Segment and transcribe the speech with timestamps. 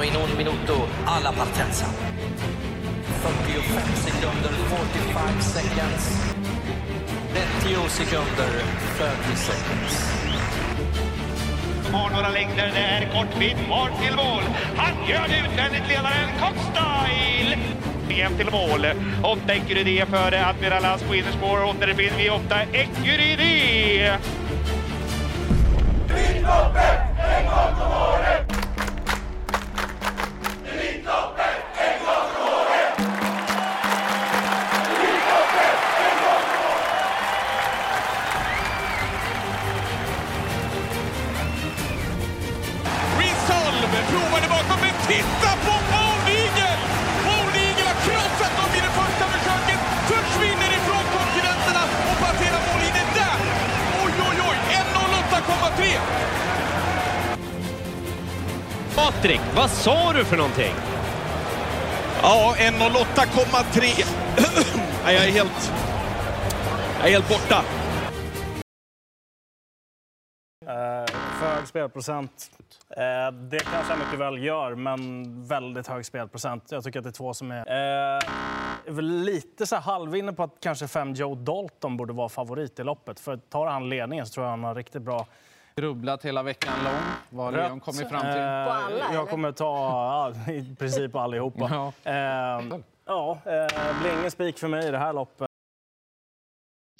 [0.00, 1.86] och in un minuto alla partenza.
[3.22, 6.34] 45 sekunder, 45 seconds.
[7.64, 8.50] 30 sekunder,
[8.98, 10.12] 30 seconds.
[11.92, 14.42] Har några längder där, kortvidd, kvar till mål.
[14.76, 17.58] Han gör det utvändigt, ledaren Cockstyle!
[18.10, 18.86] EM till mål.
[19.22, 21.64] Åtta Ecurydé före Admiral As på innerspår.
[21.64, 24.12] Åttonde finner vi åtta Ecurydé!
[26.08, 27.09] Resolve
[59.80, 60.72] sa du för någonting?
[62.22, 64.04] Ja, 1.08,3.
[65.04, 65.72] Nej, jag är helt...
[66.98, 67.64] Jag är helt borta.
[70.66, 71.06] Eh,
[71.40, 72.50] för hög spelprocent.
[72.90, 76.64] Eh, det kanske han mycket väl gör, men väldigt hög spelprocent.
[76.70, 78.18] Jag tycker att det är två som är...
[78.86, 82.84] Eh, lite så här halvinne på att kanske fem Joe Dalton borde vara favorit i
[82.84, 83.20] loppet.
[83.20, 85.26] För tar han ledningen så tror jag han har riktigt bra
[85.76, 87.14] Grubblat hela veckan lång.
[87.30, 88.28] Vad har Leon kommit fram till?
[88.28, 89.14] Eh, På alla, eller?
[89.14, 91.68] Jag kommer ta ja, i princip allihopa.
[91.70, 91.92] Ja.
[92.10, 95.46] Eh, ja, eh, blir ingen spik för mig i det här loppet.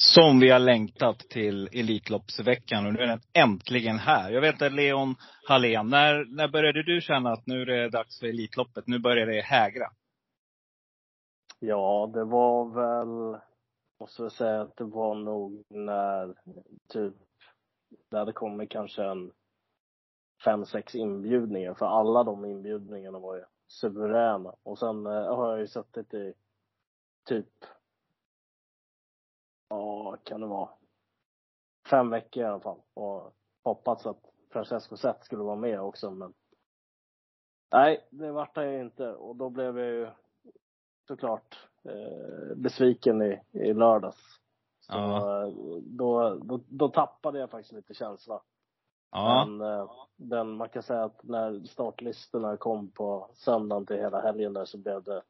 [0.03, 4.31] Som vi har längtat till Elitloppsveckan och nu är den äntligen här.
[4.31, 5.15] Jag vet inte, Leon
[5.49, 8.87] Hallén, när, när började du känna att nu är det dags för Elitloppet?
[8.87, 9.87] Nu börjar det hägra.
[11.59, 13.41] Ja, det var väl,
[14.01, 16.35] måste jag säga att det var nog när
[16.93, 17.15] typ,
[18.09, 19.33] det hade kommit kanske en
[20.45, 21.75] fem, sex inbjudningar.
[21.75, 24.55] För alla de inbjudningarna var ju suveräna.
[24.63, 26.35] Och sen eh, har jag ju suttit i
[27.25, 27.65] typ,
[29.69, 30.71] ja, kan det vara,
[31.91, 32.81] fem veckor i alla fall.
[32.95, 36.35] Och hoppats att Francesco Zet skulle vara med också, men
[37.73, 39.13] nej, det vart han ju inte.
[39.13, 40.09] Och då blev jag ju
[41.09, 44.40] såklart eh, besviken i, i lördags.
[44.91, 45.51] Så Ja.
[45.83, 48.41] då, då, då tappade jag faktiskt lite känsla.
[49.13, 49.45] Ja.
[49.47, 54.53] Men eh, den, man kan säga att när startlistorna kom på söndagen till hela helgen
[54.53, 55.23] där så blev det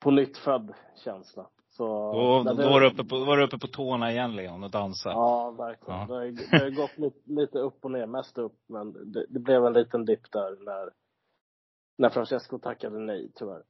[0.00, 0.72] på nytt född
[1.04, 1.46] känsla.
[1.70, 4.64] Så, Då, då det- var, du uppe på, var du uppe på tårna igen Leon
[4.64, 5.14] och dansade.
[5.14, 6.00] Ja, verkligen.
[6.00, 6.06] Ja.
[6.06, 8.58] Det, har, det har gått lite, lite upp och ner, mest upp.
[8.68, 10.90] Men det, det blev en liten dipp där när,
[11.98, 13.62] när Francesco tackade nej, tyvärr.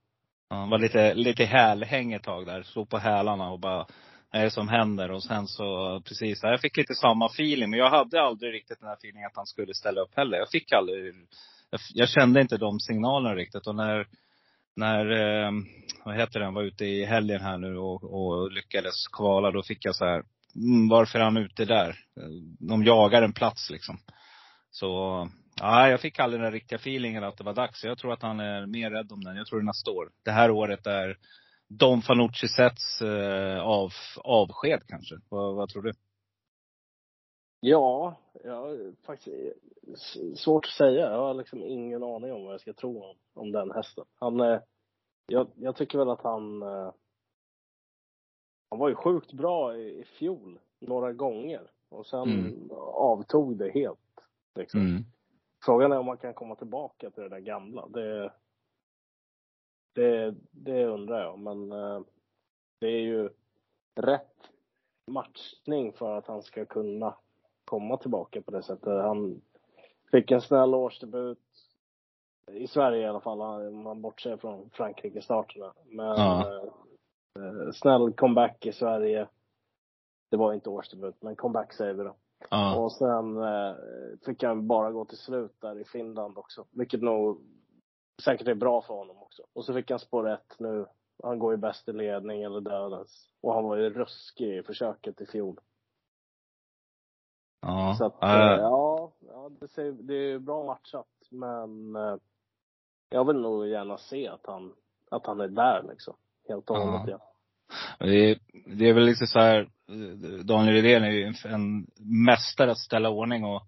[0.50, 2.62] Han var lite, lite hälhäng ett tag där.
[2.62, 3.86] Slog på hälarna och bara,
[4.32, 5.10] är det som händer?
[5.10, 7.70] Och sen så, precis, jag fick lite samma feeling.
[7.70, 10.38] Men jag hade aldrig riktigt den här feelingen att han skulle ställa upp heller.
[10.38, 11.14] Jag fick aldrig,
[11.70, 13.66] jag, jag kände inte de signalerna riktigt.
[13.66, 14.06] Och när,
[14.76, 15.50] när, eh,
[16.04, 19.84] vad heter den, var ute i helgen här nu och, och lyckades kvala, då fick
[19.84, 20.22] jag så här,
[20.56, 21.98] mm, varför är han ute där?
[22.58, 23.98] De jagar en plats liksom.
[24.70, 24.88] Så,
[25.60, 27.84] ja, jag fick aldrig den riktiga feelingen att det var dags.
[27.84, 29.36] Jag tror att han är mer rädd om den.
[29.36, 30.10] Jag tror det nästa år.
[30.24, 31.16] Det här året är
[31.78, 33.90] Don Fanucci sätts eh, av,
[34.24, 35.14] avsked kanske.
[35.28, 35.92] Vad, vad tror du?
[37.60, 38.66] Ja, ja,
[39.06, 39.36] faktiskt
[39.94, 41.10] s- svårt att säga.
[41.10, 44.04] Jag har liksom ingen aning om vad jag ska tro om, om den hästen.
[44.20, 44.60] Han, eh,
[45.26, 46.92] jag, jag tycker väl att han, eh,
[48.70, 51.70] han var ju sjukt bra i, i fjol, några gånger.
[51.88, 52.70] Och sen Mm.
[52.94, 53.98] avtog det helt.
[54.54, 54.80] Liksom.
[54.80, 55.02] Mm.
[55.64, 57.86] Frågan är om man kan komma tillbaka till det där gamla.
[57.88, 58.32] Det,
[59.92, 62.00] det, det undrar jag, men eh,
[62.80, 63.28] det är ju
[63.94, 64.50] rätt
[65.06, 67.14] matchning för att han ska kunna
[67.64, 69.02] komma tillbaka på det sättet.
[69.02, 69.40] Han
[70.10, 71.38] fick en snäll årsdebut
[72.50, 75.72] i Sverige i alla fall, om man bortser från Frankrike-starterna.
[75.86, 76.54] Men Ja.
[77.38, 79.28] eh, snäll comeback i Sverige.
[80.30, 82.14] Det var inte årsdebut, men comeback säger vi då.
[82.50, 82.76] Ja.
[82.78, 83.74] Och sen eh,
[84.26, 86.64] fick han bara gå till slut där i Finland också.
[86.70, 87.40] Vilket nog
[88.22, 89.42] säkert är bra för honom också.
[89.52, 90.86] Och så fick han spår ett nu.
[91.22, 93.28] Han går ju bäst i ledning eller dödens.
[93.40, 95.60] Och han var ju ruskig i försöket i fjol.
[97.60, 97.94] Ja.
[97.98, 98.54] Så att, Ja.
[98.54, 101.06] eh, ja, ja det, ser, det är bra matchat.
[101.30, 102.16] Men eh,
[103.08, 104.74] jag vill nog gärna se att han,
[105.10, 106.14] att han är där liksom.
[106.48, 107.18] Helt och hållet ja.
[107.98, 108.38] Det är,
[108.76, 111.86] det är väl lite så här, eh, Daniel Redén är ju en, en
[112.24, 113.62] mästare att ställa ordning och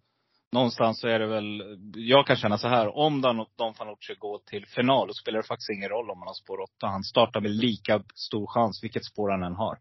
[0.55, 4.39] någonstans så är det väl, jag kan känna så här, om Don, Don Fanucci går
[4.39, 6.87] till final, då spelar det faktiskt ingen roll om han har spår 8.
[6.87, 9.79] Han startar med lika stor chans vilket spår han än har.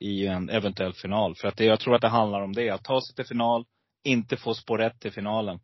[0.00, 1.34] I en eventuell final.
[1.34, 3.64] För att det, jag tror att det handlar om det, att ta sig till final,
[4.04, 5.58] inte få spår 1 till finalen.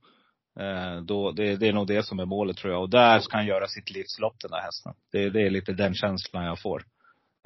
[0.60, 2.82] Eh, då, det, det är nog det som är målet tror jag.
[2.82, 4.92] Och där ska han göra sitt livslopp den där hästen.
[5.12, 6.82] Det, det är lite den känslan jag får.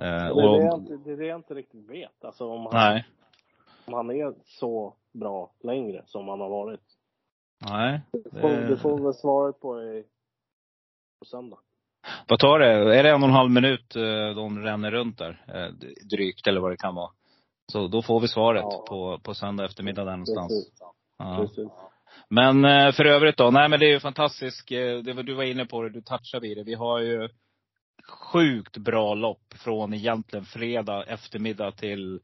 [0.02, 2.24] Eh, Det och, det, jag inte, det är det jag inte riktigt vet.
[2.24, 3.04] Alltså om han, nej.
[3.84, 6.85] om han är så bra längre som han har varit.
[7.60, 8.00] Nej.
[8.12, 10.04] Du får, Det- du får väl svaret på i,
[11.18, 11.58] på söndag.
[12.28, 12.96] Vad tar det?
[12.98, 15.44] Är det en och en halv minut eh, de ränner runt där?
[15.48, 15.72] Eh,
[16.10, 17.10] drygt eller vad det kan vara.
[17.72, 18.84] Så då får vi svaret Ja.
[18.88, 20.48] på, på söndag eftermiddag där någonstans.
[20.48, 20.78] Precis.
[21.18, 21.36] Ja.
[21.40, 21.68] Precis.
[22.28, 23.50] Men eh, för övrigt då?
[23.50, 24.68] Nej men det är ju fantastiskt.
[24.68, 26.62] Det var, du var inne på det, du touchade vid det.
[26.64, 27.28] Vi har ju
[28.32, 32.20] sjukt bra lopp från egentligen fredag eftermiddag till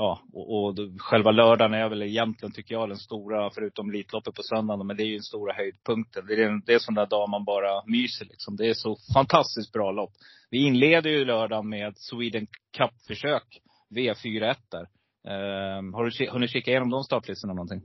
[0.00, 4.42] Ja, och, och själva lördagen är väl egentligen, tycker jag, den stora, förutom Elitloppet på
[4.42, 6.26] söndagen, men det är ju den stora höjdpunkten.
[6.26, 8.56] Det är, en, det är sån där dag man bara myser liksom.
[8.56, 10.12] Det är så fantastiskt bra lopp.
[10.50, 14.86] Vi inleder ju lördagen med Sweden Cup-försök, V41 där.
[15.26, 17.82] Eh, har, du, hunnit kika igenom de startlistorna någonting?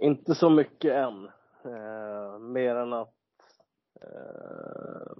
[0.00, 1.24] Inte så mycket än.
[1.64, 3.14] Eh, mer än att
[4.02, 5.12] eh,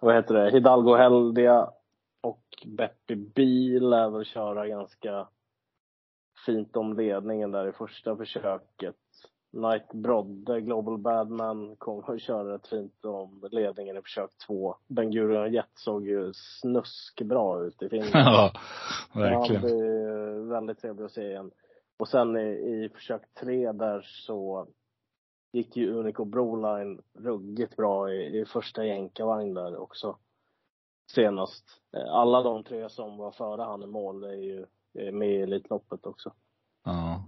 [0.00, 1.70] vad heter det, Hidalgo Heldia
[2.26, 5.28] och Beppi Bil lär väl köra ganska
[6.46, 8.96] fint om ledningen där i första försöket.
[9.50, 14.76] Knight Brodde, Global Badman, kommer att köra rätt fint om ledningen i försök två.
[14.86, 18.12] Ben Gurion Jet såg ju snuskbra ut i Finland.
[18.14, 18.52] ja,
[19.14, 19.62] Ja, verkligen.
[19.62, 21.50] det är väldigt trevligt att se igen.
[21.98, 24.66] Och sen i, i försök tre där så
[25.52, 30.16] gick ju Unico Broline ruggigt bra i, i första jänkarvagn där också.
[31.14, 31.64] Senast.
[31.96, 34.66] Eh, alla de tre som var före han i mål är ju
[35.12, 36.32] med i Elitloppet också.
[36.84, 37.24] Ja.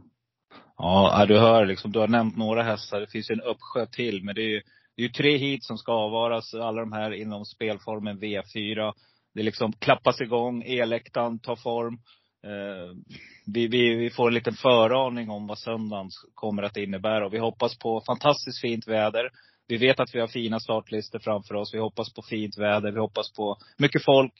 [0.76, 3.00] Ja, du hör liksom, du har nämnt några hästar.
[3.00, 4.24] Det finns ju en uppsjö till.
[4.24, 4.62] Men det är ju,
[4.96, 6.54] det är ju tre hit som ska avvaras.
[6.54, 8.92] Alla de här inom spelformen V4.
[9.34, 10.62] Det liksom klappas igång.
[10.62, 11.94] Eläktaren tar form.
[12.44, 12.96] Eh,
[13.46, 17.26] vi, vi, vi får en liten föraning om vad söndagen kommer att innebära.
[17.26, 19.30] Och vi hoppas på fantastiskt fint väder.
[19.68, 21.74] Vi vet att vi har fina startlistor framför oss.
[21.74, 22.92] Vi hoppas på fint väder.
[22.92, 24.32] Vi hoppas på mycket folk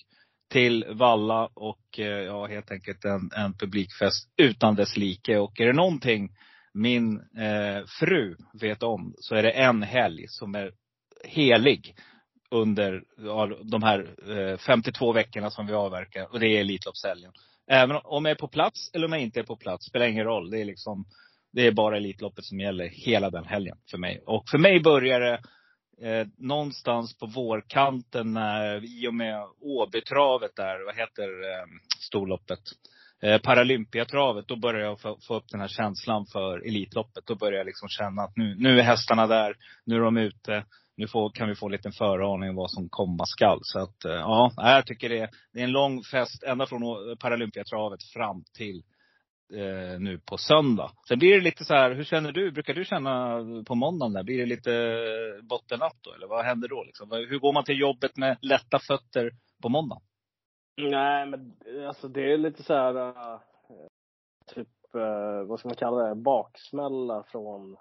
[0.51, 5.39] till Valla och eh, ja, helt enkelt en, en publikfest utan dess like.
[5.39, 6.29] Och är det någonting
[6.75, 10.73] min eh, fru vet om så är det en helg som är
[11.25, 11.95] helig
[12.51, 16.33] under ja, de här eh, 52 veckorna som vi avverkar.
[16.33, 17.33] Och det är Elitloppshelgen.
[17.71, 20.25] Även om jag är på plats eller om jag inte är på plats, spelar ingen
[20.25, 20.51] roll.
[20.51, 21.05] Det är liksom,
[21.53, 24.23] det är bara Elitloppet som gäller hela den helgen för mig.
[24.27, 25.41] Och för mig börjar det
[26.09, 31.67] eh, någonstans på vårkanten när, i och med Åbytravet där, vad heter eh,
[32.01, 32.61] storloppet?
[33.23, 37.27] Eh, Paralympiatravet, då börjar jag få, få upp den här känslan för Elitloppet.
[37.27, 40.65] Då börjar jag liksom känna att nu, nu är hästarna där, nu är de ute.
[40.97, 43.59] Nu får, kan vi få en liten föraning om vad som komma skall.
[43.63, 48.03] Så att, eh, ja, jag tycker det, det är en lång fest ända från Paralympiatravet
[48.03, 48.83] fram till
[49.55, 50.91] eh, nu på söndag.
[51.09, 52.51] Sen blir det lite så här, hur känner du?
[52.53, 54.23] Brukar du känna på måndagen där?
[54.23, 54.71] Blir det lite
[55.43, 56.13] bottennapp då?
[56.15, 56.85] Eller vad händer då?
[56.85, 57.11] Liksom?
[57.13, 59.31] Hur går man till jobbet med lätta fötter
[59.63, 60.01] på måndag?
[60.81, 61.57] Nej, men
[61.89, 63.41] alltså det är lite så här äh,
[64.55, 67.77] typ, äh, vad ska man kalla det, baksmälla från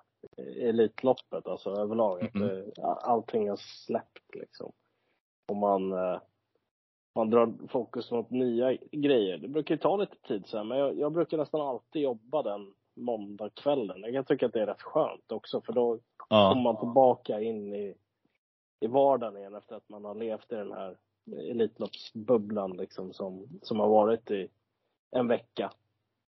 [0.57, 2.29] Elitloppet, alltså överlag.
[2.33, 2.47] Mhm.
[2.47, 4.71] det- allting har släppt liksom.
[5.47, 6.19] Och man, äh,
[7.17, 9.37] man drar fokus mot nya grejer.
[9.37, 12.73] Det brukar ju ta lite tid sen, men jag, jag brukar nästan alltid jobba den
[12.95, 14.01] måndagskvällen.
[14.01, 16.55] Jag kan tycka att det är rätt skönt också, för då kommer Ja.
[16.55, 17.95] man tillbaka in i,
[18.79, 20.97] i vardagen igen efter att man har levt i den här
[21.31, 24.47] Elitloppsbubblan liksom som, som har varit i
[25.11, 25.71] en vecka.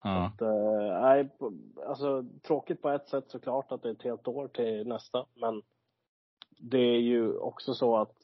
[0.03, 0.25] ja.
[0.25, 1.25] Att, eh,
[1.89, 5.61] alltså tråkigt på ett sätt såklart att det är ett helt år till nästa, men
[6.59, 8.18] det är ju också så att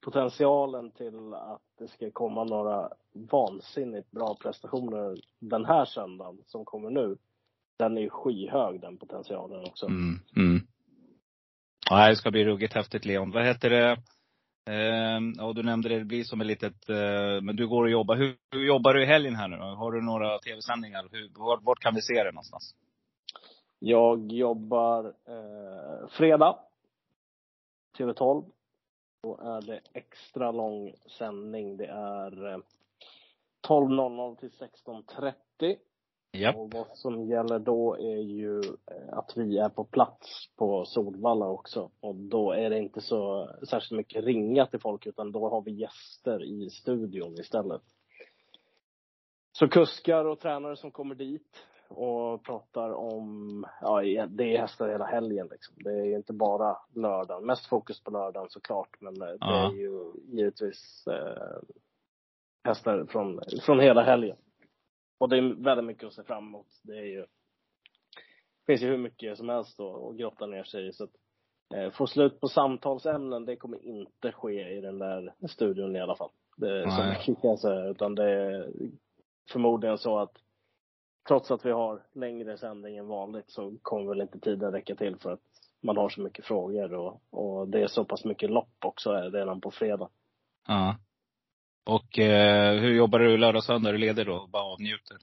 [0.00, 6.90] potentialen till att det ska komma några vansinnigt bra prestationer den här söndagen som kommer
[6.90, 7.16] nu,
[7.78, 9.86] den är ju skyhög den potentialen också.
[9.86, 10.60] Mm, mm.
[11.90, 13.30] Nej, det ska bli ruggigt häftigt Leon.
[13.30, 13.96] Vad heter det?
[14.68, 17.90] Eh, ja, du nämnde det, det blir som ett litet, eh, men du går och
[17.90, 18.16] jobbar.
[18.16, 19.64] Hur, hur jobbar du i helgen här nu då?
[19.64, 21.08] Har du några tv-sändningar?
[21.10, 22.74] Hur, vart, vart kan vi se det någonstans?
[23.78, 26.58] Jag jobbar eh, fredag
[27.98, 28.44] TV12.
[29.22, 31.76] Då är det extra lång sändning.
[31.76, 32.58] Det är eh,
[33.68, 35.76] 12.00 till 16.30.
[36.32, 36.56] Japp.
[36.56, 41.48] Och vad som gäller då är ju eh, att vi är på plats på Solvalla
[41.48, 41.90] också.
[42.00, 45.70] Och då är det inte så särskilt mycket ringa till folk utan då har vi
[45.72, 47.82] gäster i studion istället.
[49.52, 55.04] Så kuskar och tränare som kommer dit och pratar om, ja det är hästar hela
[55.06, 55.74] helgen liksom.
[55.78, 57.46] Det är ju inte bara lördagen.
[57.46, 59.70] Mest fokus på lördagen såklart men eh, det Ja.
[59.72, 61.58] är ju givetvis eh,
[62.64, 64.36] hästar från, från hela helgen.
[65.18, 66.66] Och det är väldigt mycket att se fram emot.
[66.82, 67.26] Det är ju
[68.66, 70.92] finns ju hur mycket som helst då att grotta ner sig i.
[70.92, 71.10] Så att,
[71.74, 76.16] eh, få slut på samtalsämnen, det kommer inte ske i den där studion i alla
[76.16, 76.30] fall.
[76.56, 77.08] Det Nej.
[77.10, 77.84] mycket kan jag säga.
[77.88, 78.70] Utan det är
[79.52, 80.32] förmodligen så att
[81.28, 85.16] trots att vi har längre sändning än vanligt så kommer väl inte tiden räcka till
[85.16, 85.40] för att
[85.80, 89.30] man har så mycket frågor och, och det är så pass mycket lopp också eh,
[89.30, 90.08] redan på fredag.
[90.68, 90.96] Ja.
[91.86, 93.88] Och eh, hur jobbar du lördag söndag?
[93.88, 94.46] Är du ledig då?
[94.46, 95.16] Bara avnjuter?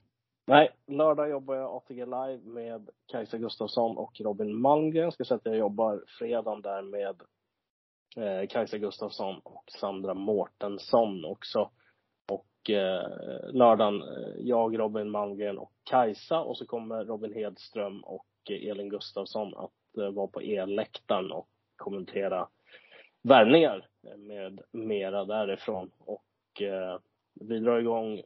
[0.46, 5.12] Nej, lördag jobbar jag ATG Live med Kajsa Gustafsson och Robin Malmgren.
[5.12, 7.22] Ska säga att jag jobbar fredagen där med
[8.16, 11.70] eh, Kajsa Gustafsson och Sandra Mårtensson också.
[12.70, 18.70] Eh, lördagen, eh, jag, Robin Malmgren och Kajsa och så kommer Robin Hedström och eh,
[18.70, 22.48] Elin Gustafsson att eh, vara på elläktaren och kommentera
[23.22, 25.90] värvningar med mera därifrån.
[25.98, 26.98] Och eh,
[27.34, 28.22] vi drar igång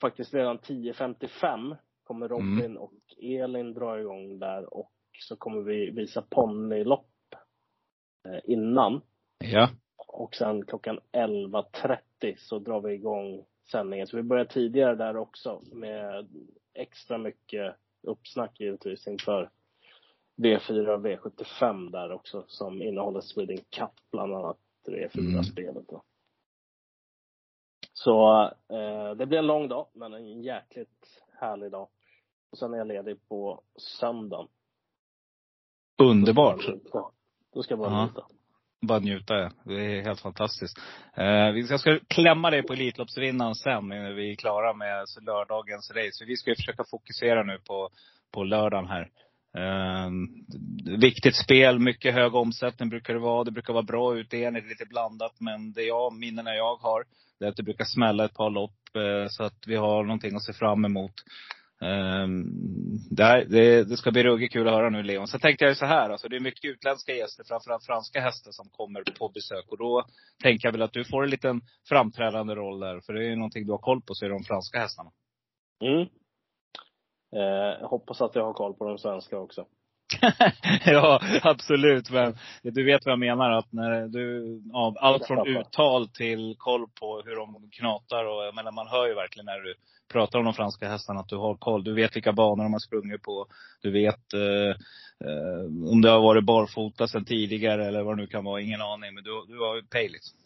[0.00, 2.92] faktiskt redan 10.55 kommer Robin och
[3.22, 7.34] Elin dra igång där och så kommer vi visa ponnylopp
[8.28, 9.00] eh, innan.
[9.38, 9.70] Ja.
[9.96, 11.98] Och sen klockan 11.30
[12.38, 14.06] så drar vi igång sändningen.
[14.06, 16.28] Så vi börjar tidigare där också med
[16.74, 19.50] extra mycket uppsnack givetvis inför
[20.36, 26.02] V4 och V75 där också som innehåller Sweden Cup bland annat, V4-spelet då.
[27.92, 31.88] Så eh, det blir en lång dag, men en jäkligt härlig dag.
[32.50, 34.48] Och sen är jag ledig på söndagen.
[36.02, 36.66] Underbart.
[37.52, 38.26] Då ska jag bara njuta.
[38.82, 39.34] Bara njuta.
[39.64, 40.78] Det är helt fantastiskt.
[41.16, 41.24] Eh,
[41.70, 46.18] jag ska klämma dig på Elitloppsvinnaren sen när vi är klara med lördagens race.
[46.18, 47.88] För vi ska ju försöka fokusera nu på,
[48.34, 49.08] på lördagen här.
[49.58, 50.10] Eh,
[50.98, 53.44] viktigt spel, mycket hög omsättning brukar det vara.
[53.44, 55.40] Det brukar vara bra utdelning, lite blandat.
[55.40, 57.04] Men det jag, minnena jag har,
[57.38, 58.96] det är att det brukar smälla ett par lopp.
[58.96, 61.14] Eh, så att vi har någonting att se fram emot.
[61.82, 62.44] Ehm,
[63.10, 65.28] det, här, det, det ska bli ruggigt kul att höra nu Leon.
[65.28, 68.68] Sen tänkte jag så här, alltså det är mycket utländska gäster, framförallt franska hästar som
[68.68, 69.64] kommer på besök.
[69.68, 70.04] Och då
[70.42, 73.00] tänker jag väl att du får en liten framträdande roll där.
[73.00, 75.10] För det är ju någonting du har koll på, så är det de franska hästarna.
[75.84, 76.00] Mm.
[77.36, 79.66] Eh, jag hoppas att jag har koll på de svenska också.
[80.84, 82.10] ja, absolut.
[82.10, 83.50] Men du vet vad jag menar.
[83.50, 88.24] Att när du, ja, allt från uttal till koll på hur de knatar.
[88.24, 89.74] Och, jag menar, man hör ju verkligen när du
[90.12, 91.84] pratar om de franska hästarna att du har koll.
[91.84, 93.46] Du vet vilka banor de har sprungit på.
[93.82, 94.70] Du vet eh,
[95.28, 98.60] eh, om det har varit barfota sedan tidigare eller vad det nu kan vara.
[98.60, 99.14] Ingen aning.
[99.14, 100.38] Men du, du har ju pejl liksom.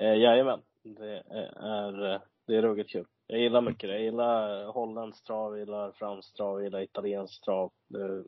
[0.00, 0.60] Eh, jajamän.
[0.82, 1.22] Det
[1.60, 3.06] är, eh, det är ruggigt kul.
[3.26, 3.92] Jag gillar mycket det.
[3.94, 7.72] Jag gillar holländsk trav, jag gillar fransk trav, jag gillar italiensk trav.
[7.88, 8.24] Det,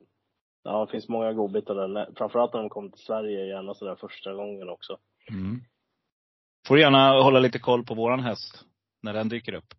[0.62, 2.09] ja, det finns många godbitar där.
[2.17, 4.99] Framförallt när de kommer till Sverige, gärna sådär första gången också.
[5.31, 5.61] Mm.
[6.69, 8.64] Får du gärna hålla lite koll på våran häst.
[9.02, 9.75] När den dyker upp.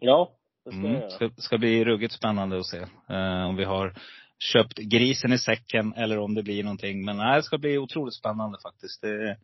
[0.00, 0.32] Ja,
[0.64, 1.00] det ska jag Mm.
[1.00, 1.10] göra.
[1.10, 2.78] Ska, ska bli ruggigt spännande att se.
[3.08, 3.94] Eh, om vi har
[4.38, 7.04] köpt grisen i säcken eller om det blir någonting.
[7.04, 9.02] Men nej, det ska bli otroligt spännande faktiskt.
[9.02, 9.36] Det,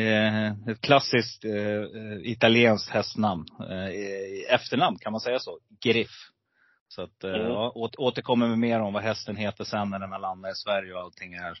[0.00, 3.46] är ett klassiskt eh, eh, italienskt hästnamn.
[3.70, 5.58] Eh, efternamn, kan man säga så?
[5.84, 6.10] Griff.
[6.88, 7.46] Så att, eh, Mm.
[7.46, 10.54] ja, åt, återkommer med mer om vad hästen heter sen när den har landat i
[10.54, 11.58] Sverige och allting är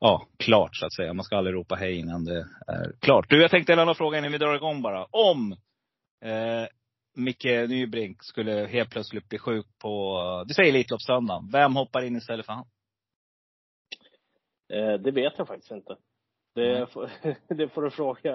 [0.00, 1.12] ja, klart så att säga.
[1.12, 3.30] Man ska aldrig ropa hej innan det är klart.
[3.30, 5.04] Du, jag tänkte ställa några frågor innan vi drar igång bara.
[5.04, 5.52] Om
[6.24, 6.66] eh,
[7.14, 11.50] Micke Nybrink skulle helt plötsligt bli sjuk på, du säger Elitloppssöndagen.
[11.52, 12.66] Vem hoppar in istället för han?
[14.72, 15.96] Eh, det vet jag faktiskt inte.
[16.56, 16.86] Det, Nej.
[16.86, 17.10] får,
[17.54, 18.32] det får du fråga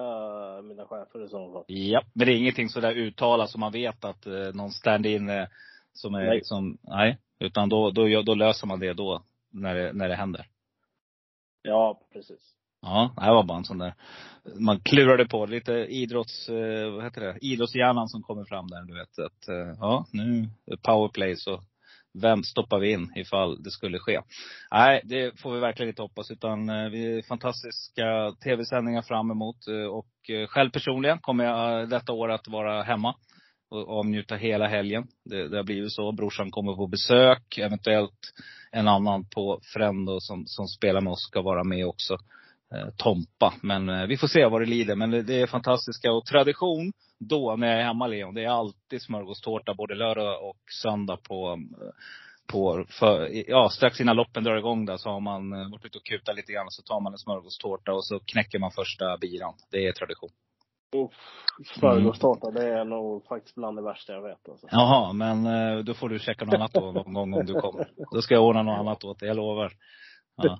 [0.62, 1.64] mina chefer i så fall.
[1.68, 5.48] Ja, men det är ingenting sådär uttalat som man vet att eh, någon stand-in eh,
[5.94, 6.36] som är Nej.
[6.36, 7.18] liksom, nej.
[7.40, 10.46] Utan då, då, då löser man det då, när det, när det händer.
[11.62, 12.56] Ja, precis.
[12.82, 13.94] Ja, det var bara en sån där,
[14.60, 18.94] man klurade på lite idrotts, eh, vad heter det, idrottshjärnan som kommer fram där du
[18.94, 19.20] vet.
[19.20, 20.50] Att, eh, ja, nu,
[20.82, 21.62] powerplay så
[22.14, 24.22] vem stoppar vi in ifall det skulle ske?
[24.72, 26.32] Nej, det får vi verkligen inte hoppas.
[26.32, 29.68] Utan eh, vi har fantastiska tv-sändningar fram emot.
[29.68, 33.16] Eh, och eh, själv personligen kommer jag detta år att vara hemma
[33.70, 35.08] och avnjuta hela helgen.
[35.26, 36.12] Det, det har blivit så.
[36.12, 37.58] Brorsan kommer på besök.
[37.58, 38.34] Eventuellt
[38.72, 42.18] en annan på Frendo som, som spelar med oss ska vara med också.
[42.76, 43.54] Eh, Tompa.
[43.62, 44.96] Men eh, vi får se vad det lider.
[44.96, 46.12] Men det, är fantastiska.
[46.12, 50.60] Och tradition då när jag är hemma Leon, det är alltid smörgåstårta både lördag och
[50.82, 51.52] söndag på
[51.82, 51.90] eh,
[52.52, 56.06] på, för, ja, strax innan loppen drar igång där så har man varit ute och
[56.06, 56.66] kutat lite grann.
[56.70, 59.54] Så tar man en smörgåstårta och så knäcker man första biran.
[59.72, 60.30] Det är tradition.
[61.80, 64.68] Smörgåstårta, det är nog faktiskt bland det värsta jag vet alltså.
[64.72, 65.44] Jaha, men
[65.86, 67.88] då får du checka något annat då någon gång om du kommer.
[68.12, 69.74] Då ska jag ordna något annat åt dig, jag lovar.
[70.44, 70.60] Ja.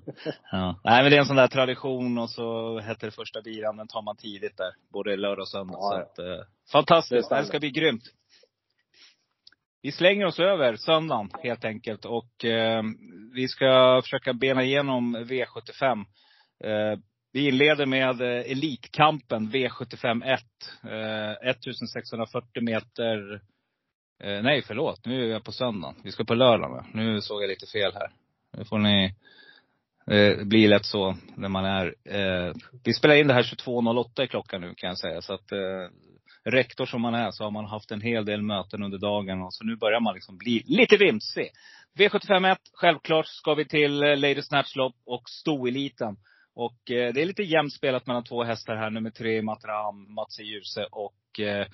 [0.52, 0.80] Ja.
[0.84, 3.88] Nej men det är en sån där tradition och så heter det första biran, den
[3.88, 4.72] tar man tidigt där.
[4.92, 5.78] Både lördag och söndag.
[5.80, 7.40] Ja, så att, eh, Det fantastiskt, det stämmer.
[7.42, 8.02] här ska bli grymt.
[9.82, 12.04] vi slänger oss över söndagen helt enkelt.
[12.04, 12.82] Och eh,
[13.34, 16.04] vi ska försöka bena igenom V75.
[16.64, 16.98] Eh,
[17.32, 20.40] vi inleder med eh, Elitkampen V75 1.
[20.84, 23.40] Eh, 1640 meter.
[24.24, 25.06] Eh, nej, förlåt.
[25.06, 25.96] Nu är jag på söndagen.
[26.04, 26.84] Vi ska på lördagen.
[26.94, 28.10] Nu såg jag lite fel här.
[28.58, 29.14] Nu får ni
[30.10, 32.54] Eh, det blir lätt så när man är, eh,
[32.84, 35.22] vi spelar in det här 22.08 i klockan nu kan jag säga.
[35.22, 35.88] Så att eh,
[36.44, 39.42] rektor som man är så har man haft en hel del möten under dagen.
[39.42, 41.50] Och så nu börjar man liksom bli lite vimsig.
[41.98, 46.16] V751, självklart ska vi till eh, Lady Snatchlopp och stoeliten.
[46.54, 48.90] Och eh, det är lite jämnt spelat mellan två hästar här.
[48.90, 51.66] Nummer tre Matram, Matsi Djuse och eh,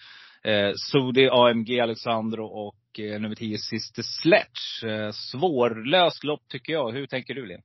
[0.53, 4.93] eh, Sudi AMG Alexandro och eh, nummer tio Sister Sledge.
[4.93, 6.93] Eh, svårlöst lopp tycker jag.
[6.93, 7.63] Hur tänker du Linn?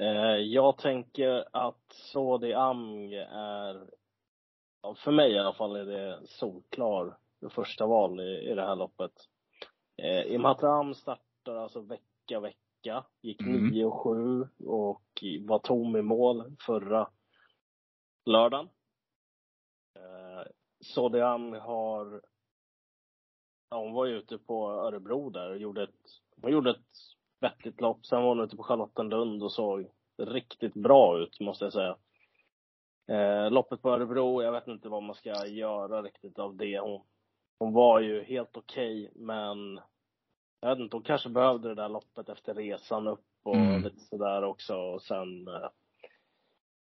[0.00, 3.90] Eh, jag tänker att Sodi Amg är,
[4.96, 7.18] för mig i alla fall, är det solklar
[7.50, 9.12] första val i, i det här loppet.
[9.96, 13.04] Eh, Imhatram startar alltså vecka, vecka.
[13.22, 13.68] Gick mm.
[13.68, 17.10] 9 och 7 och var tom i mål förra
[18.24, 18.68] lördagen.
[19.96, 20.46] Eh,
[20.80, 22.22] Sodiam har,
[23.70, 27.80] ja, hon var ju ute på Örebro där och gjorde ett, hon gjorde ett vettigt
[27.80, 28.06] lopp.
[28.06, 31.96] Sen var hon ute på Charlottenlund och såg riktigt bra ut, måste jag säga.
[33.08, 36.78] Eh, loppet på Örebro, jag vet inte vad man ska göra riktigt av det.
[36.78, 37.00] Hon,
[37.58, 39.80] hon var ju helt okej, okay, men
[40.60, 43.82] jag vet inte, hon kanske behövde det där loppet efter resan upp och mm.
[43.82, 44.76] lite sådär också.
[44.76, 45.68] Och sen eh,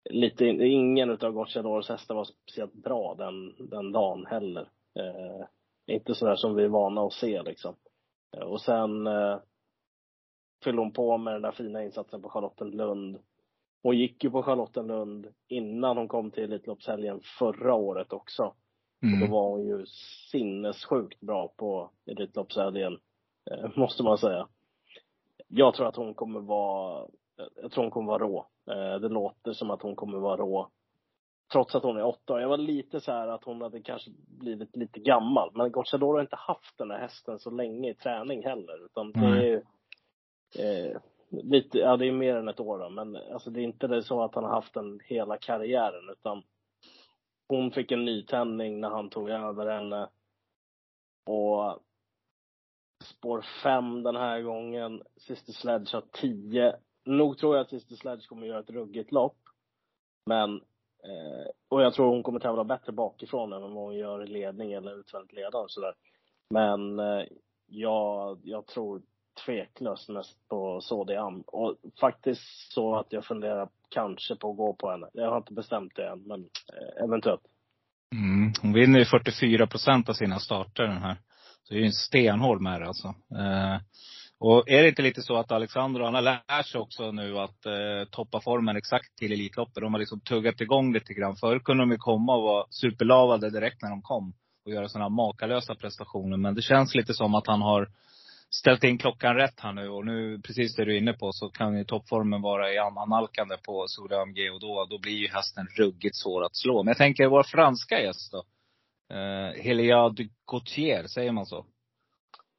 [0.09, 4.69] lite, ingen utav Gocciadors hästar var speciellt bra den, den dagen heller.
[4.99, 5.47] Eh,
[5.95, 7.75] inte sådär som vi är vana att se liksom.
[8.37, 9.39] Eh, och sen eh,
[10.63, 13.19] fyllde hon på med den där fina insatsen på Charlottenlund.
[13.83, 18.53] Hon gick ju på Charlottenlund innan hon kom till Elitloppshelgen förra året också.
[19.03, 19.21] Mm.
[19.21, 19.85] Och då var hon ju
[20.31, 22.99] sinnessjukt bra på Elitloppshelgen,
[23.51, 24.47] eh, måste man säga.
[25.47, 27.07] Jag tror att hon kommer vara,
[27.61, 28.47] jag tror hon kommer vara rå.
[28.71, 30.69] Eh, det låter som att hon kommer vara rå.
[31.51, 32.41] Trots att hon är åtta.
[32.41, 35.51] Jag var lite så här att hon hade kanske blivit lite gammal.
[35.53, 38.85] Men Gocciador har inte haft den här hästen så länge i träning heller.
[38.85, 39.63] Utan det är
[40.55, 43.87] eh, lite, ja det är mer än ett år då, men alltså det är inte
[43.87, 46.43] det så att han har haft den hela karriären utan
[47.47, 50.09] hon fick en nytändning när han tog över henne.
[51.25, 51.79] Och
[53.03, 55.03] spår fem den här gången.
[55.17, 56.75] Sister Sledge har tio.
[57.05, 59.37] Nog tror jag att Sister Sledge kommer göra ett ruggigt lopp.
[60.25, 60.55] Men,
[61.03, 64.73] eh, och jag tror hon kommer tävla bättre bakifrån än vad hon gör i ledning
[64.73, 65.93] eller utvändigt ledande och sådär.
[66.49, 67.25] Men eh,
[67.65, 69.01] jag, jag tror
[69.45, 71.41] tveklöst mest på Sodiam.
[71.41, 75.07] Och faktiskt så att jag funderar kanske på att gå på henne.
[75.13, 77.41] Jag har inte bestämt det än, men eh, eventuellt.
[78.15, 78.53] Mm.
[78.61, 81.15] Hon vinner ju 44 procent av sina starter den här.
[81.63, 83.07] Så det är ju en stenhård med det alltså.
[83.07, 83.77] Eh,
[84.39, 87.65] och är det inte lite så att Alexander han har lärt sig också nu att
[87.65, 89.83] eh, toppa formen exakt till Elitloppet.
[89.83, 91.35] De har liksom tuggat igång lite grann.
[91.35, 94.33] Förr kunde de ju komma och vara superlavade direkt när de kom.
[94.65, 96.37] Och göra sådana makalösa prestationer.
[96.37, 97.89] Men det känns lite som att han har
[98.49, 99.89] ställt in klockan rätt här nu.
[99.89, 103.57] Och nu, precis det du är inne på, så kan ju toppformen vara i annalkande
[103.57, 104.51] på Soda AMG.
[104.53, 106.83] Och då, då blir ju hästen ruggigt svår att slå.
[106.83, 108.43] Men jag tänker vår franska gäst då.
[109.15, 111.65] Eh, Helia de Gautier, säger man så?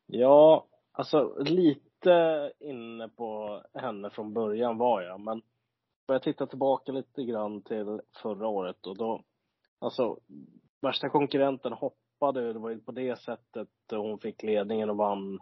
[0.06, 5.20] Ja, alltså lite inne på henne från början var jag.
[5.20, 5.42] Men
[6.06, 9.22] jag tittar tillbaka lite grann till förra året och då,
[9.78, 10.18] alltså
[10.80, 15.40] värsta konkurrenten hoppade, det var ju på det sättet hon fick ledningen och vann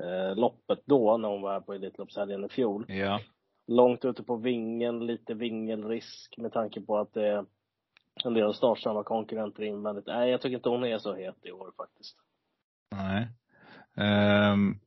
[0.00, 2.84] eh, loppet då när hon var här på Elitloppshelgen i fjol.
[2.88, 3.20] Ja.
[3.66, 7.44] Långt ute på vingen, lite vingelrisk med tanke på att det är
[8.24, 10.06] en del startsnabba konkurrenter invändigt.
[10.06, 12.16] Nej, jag tycker inte hon är så het i år faktiskt.
[12.90, 13.28] Nej.
[14.52, 14.80] Um,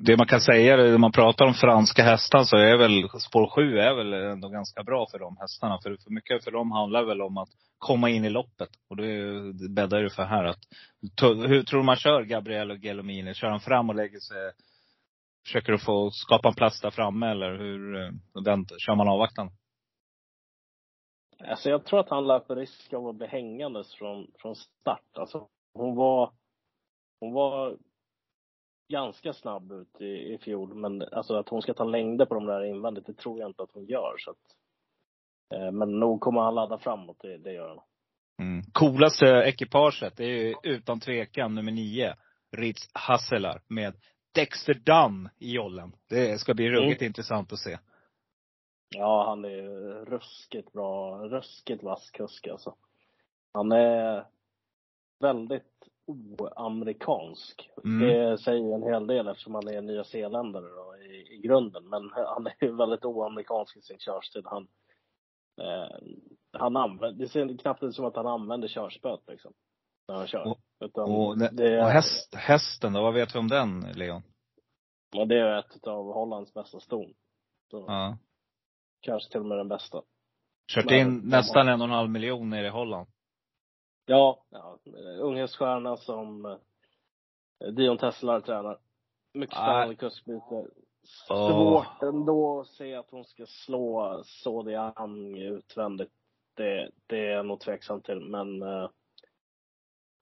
[0.00, 3.78] det man kan säga, när man pratar om franska hästar så är väl spår 7
[3.78, 5.78] är väl ändå ganska bra för de hästarna.
[5.82, 8.68] För, för mycket för dem handlar väl om att komma in i loppet.
[8.90, 10.58] Och det bäddar ju för här att,
[11.22, 13.34] hur tror du man kör Gabriel och Gelomini?
[13.34, 14.52] Kör han fram och lägger sig,
[15.46, 18.10] försöker du få skapa en plats där framme eller hur, eh,
[18.44, 19.52] den, kör man avvaktande?
[21.48, 25.18] Alltså jag tror att han löper risk av att bli hängandes från, från start.
[25.18, 26.32] Alltså hon var,
[27.20, 27.76] hon var
[28.90, 32.46] ganska snabb ut i, i fjol, men alltså att hon ska ta längder på de
[32.46, 34.14] där invändigt, det tror jag inte att hon gör.
[34.18, 34.36] Så att,
[35.54, 37.80] eh, men nog kommer han ladda framåt, det, det gör han.
[38.40, 38.62] Mm.
[38.72, 42.14] Coolaste ekipaget, är ju utan tvekan nummer nio,
[42.56, 43.94] Ritz Hasselar med
[44.34, 45.92] Dexter Dunn i jollen.
[46.08, 47.08] Det ska bli ruggigt mm.
[47.08, 47.78] intressant att se.
[48.96, 52.74] Ja, han är ruskigt bra, ruskigt vass kusk alltså.
[53.52, 54.26] Han är
[55.20, 57.70] väldigt oamerikansk.
[57.84, 58.08] Mm.
[58.08, 61.88] Det säger en hel del eftersom han är nyzeeländare då i, i grunden.
[61.88, 64.42] Men han är ju väldigt oamerikansk i sin körstil.
[64.44, 64.68] Han,
[65.60, 65.96] eh,
[66.52, 69.52] han använder, det ser knappt ut som att han använder körspöet liksom.
[70.08, 70.46] När han kör.
[70.46, 74.22] Och- Utan Och, det, och häst, hästen då, vad vet vi om den, Leon?
[75.16, 77.14] och det är ett av Hollands bästa ston.
[77.70, 78.18] Ja.
[79.00, 80.02] Kanske till och med den bästa.
[80.74, 83.08] Kört Men- in nästan en och en halv miljon nere i Holland.
[84.10, 84.78] Ja, ja
[85.18, 88.78] unghäststjärna som eh, Dion Tesla tränar.
[89.34, 90.66] Mycket spännande kuskbyte.
[91.26, 96.12] Svårt ändå att se att hon ska slå Sodian utvändigt.
[96.56, 98.90] Det, det är jag nog tveksam till, men eh,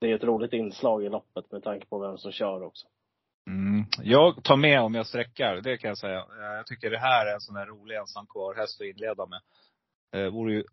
[0.01, 2.87] det är ett roligt inslag i loppet med tanke på vem som kör också.
[3.46, 3.87] Mm.
[4.03, 6.18] Jag tar med om jag sträckar, det kan jag säga.
[6.18, 9.27] Eh, Jag tycker det här är en sån här rolig ensam kvar häst att inleda
[9.27, 9.40] med.
[10.12, 10.64] Det vore ju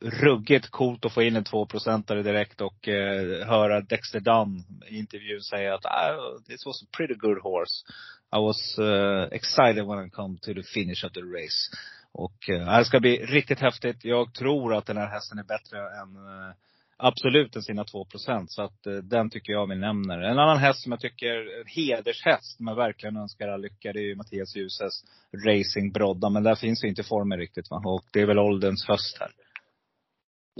[0.00, 5.40] ruggigt coolt att få in en tvåprocentare direkt och eh, höra Dexter Dunn i intervjun
[5.40, 7.84] säga att ah, this was a pretty good horse.
[8.32, 11.70] I was uh, excited when I come to the finish of the race.
[12.12, 14.04] Och eh, det ska bli riktigt häftigt.
[14.04, 16.54] Jag tror att den här hästen är bättre än eh,
[16.96, 18.52] absolut än sina 2 procent.
[18.52, 20.18] Så att eh, den tycker jag vi nämner.
[20.18, 24.16] En annan häst som jag tycker hedershäst, men verkligen önskar all lycka, det är ju
[24.16, 25.04] Mattias Ljuses
[25.46, 26.30] Racing Brodda.
[26.30, 27.82] Men där finns ju inte formen riktigt va.
[27.84, 29.30] Och det är väl ålderns höst här.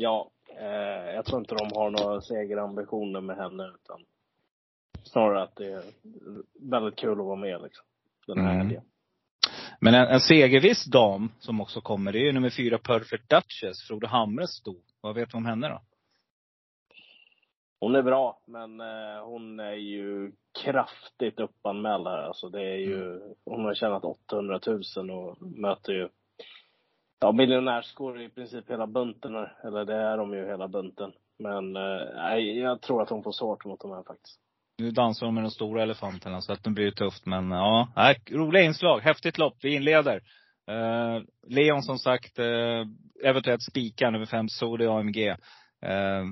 [0.01, 0.31] Ja,
[0.61, 4.05] eh, jag tror inte de har några segerambitioner med henne utan
[5.03, 5.83] snarare att det är
[6.61, 7.85] väldigt kul att vara med liksom.
[8.27, 8.67] Den här Mm.
[8.67, 8.83] helgen.
[9.81, 13.83] Men en, en segerviss dam som också kommer, det är ju nummer fyra Perfect Duchess,
[13.89, 14.75] Frode Hamres sto.
[15.01, 15.81] Vad vet vi om henne då?
[17.81, 20.33] Hon är bra, men eh, hon är ju
[20.65, 22.19] kraftigt uppanmäld här.
[22.23, 24.61] Alltså det är ju, hon har tjänat 800
[24.97, 26.09] 000 och möter ju
[27.21, 29.35] ja, miljonärsskor i princip hela bunten.
[29.65, 31.13] Eller det är de ju hela bunten.
[31.39, 34.41] Men eh, nej, jag tror att de får svårt mot de här faktiskt.
[34.79, 37.27] Nu dansar de med de stora elefanterna så att det blir tufft.
[37.27, 39.01] Men ja, nej, roliga inslag.
[39.01, 39.57] Häftigt lopp.
[39.63, 40.21] Vi inleder.
[40.71, 42.85] Eh, Leon som sagt, eh,
[43.25, 45.29] eventuellt spikar nummer fem Sodi AMG.
[45.83, 46.25] Eh,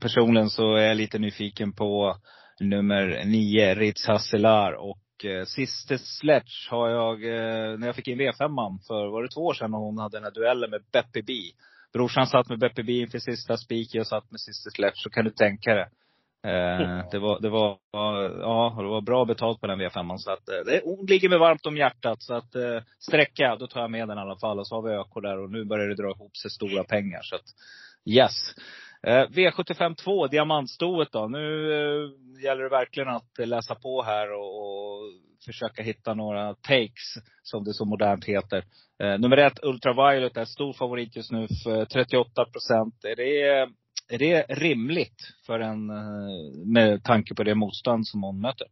[0.00, 2.16] personligen så är jag lite nyfiken på
[2.60, 4.72] nummer nio Ritz Hasselar.
[4.72, 9.28] Och eh, Sister Sledge har jag, eh, när jag fick in V5 för, var det
[9.28, 11.32] två år sedan, och hon hade den här duellen med Beppe B.
[11.92, 14.96] Brorsan satt med Beppe B inför sista spik, jag satt med Sister Sledge.
[14.96, 15.86] Så kan du tänka dig.
[16.44, 20.16] Eh, det var, det var, ja, det var bra betalt på den V5.
[20.16, 22.22] Så att, eh, det hon ligger mig varmt om hjärtat.
[22.22, 24.58] Så att eh, sträcka, då tar jag med den i alla fall.
[24.58, 27.20] Och så har vi ÖK där och nu börjar det dra ihop sig stora pengar.
[27.22, 27.44] Så att,
[28.04, 28.54] yes.
[29.06, 31.28] Eh, V75 2, diamantstoet då.
[31.28, 32.10] Nu eh,
[32.44, 35.01] gäller det verkligen att läsa på här och, och
[35.44, 38.64] försöka hitta några takes, som det så modernt heter.
[39.02, 43.04] Eh, nummer ett, Ultraviolet, är stor favorit just nu för 38 procent.
[43.04, 43.50] Är det,
[44.08, 48.66] är det rimligt för en, eh, med tanke på det motstånd som hon möter?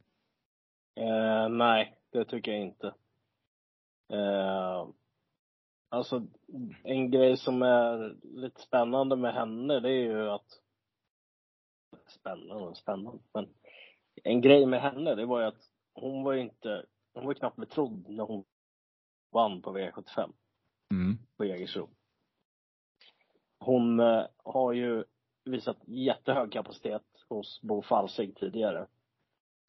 [1.01, 2.87] Eh, nej, det tycker jag inte.
[4.13, 4.87] Eh,
[5.89, 6.27] alltså,
[6.85, 10.61] en grej som är lite spännande med henne, det är ju att
[12.09, 13.49] Spännande och spännande, men
[14.25, 15.70] en grej med henne, det var ju att
[16.01, 18.45] hon var ju inte, hon var knappt betrodd när hon
[19.33, 20.33] vann på V75
[20.93, 21.19] Mm.
[21.37, 21.89] på Jägersro.
[23.61, 25.05] Hon eh, har ju
[25.45, 28.87] visat jättehög kapacitet hos Bo Falsig tidigare.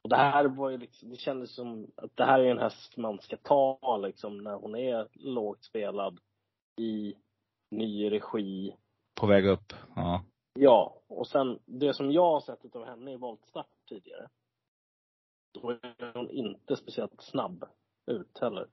[0.02, 2.96] Och det här var ju liksom, det kändes som att det här är en häst
[2.96, 6.20] man ska ta liksom när hon är lågt spelad
[6.80, 7.14] i
[7.70, 8.76] ny regi.
[9.20, 9.72] På väg upp.
[9.96, 10.24] Ja.
[10.54, 14.28] Ja, och sen det som jag har sett av henne i voltstart tidigare.
[15.52, 17.64] Då är hon inte speciellt snabb
[18.06, 18.68] ut heller.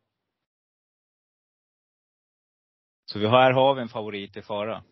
[3.06, 4.84] Så vi har, här har vi en favorit i fara.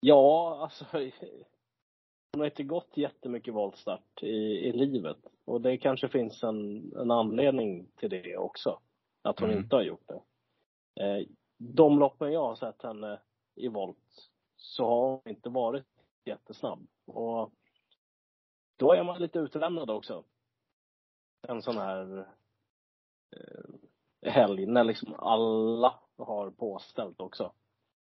[0.00, 0.84] Ja, alltså.
[2.32, 4.36] Hon har inte gått jättemycket voltstart i,
[4.68, 5.16] i livet.
[5.44, 8.80] Och det kanske finns en, en anledning till det också.
[9.22, 9.62] Att hon Mm.
[9.62, 10.22] inte har gjort det.
[11.04, 11.26] Eh,
[11.58, 13.20] de loppen jag har sett henne
[13.54, 15.86] i volt så har hon inte varit
[16.24, 16.86] jättesnabb.
[17.06, 17.52] Och
[18.80, 20.24] då är man lite utlämnad också.
[21.48, 22.26] En sån här
[23.36, 27.52] eh, helg när liksom alla har påställt också.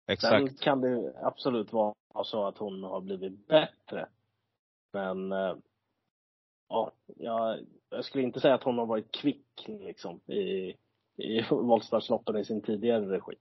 [0.05, 0.61] Sen Exakt.
[0.61, 4.07] kan det absolut vara så att hon har blivit bättre.
[4.93, 5.55] Men eh,
[6.69, 10.75] ja, jag, jag skulle inte säga att hon har varit kvick liksom i,
[11.17, 13.35] i voltstartsloppen i sin tidigare regi.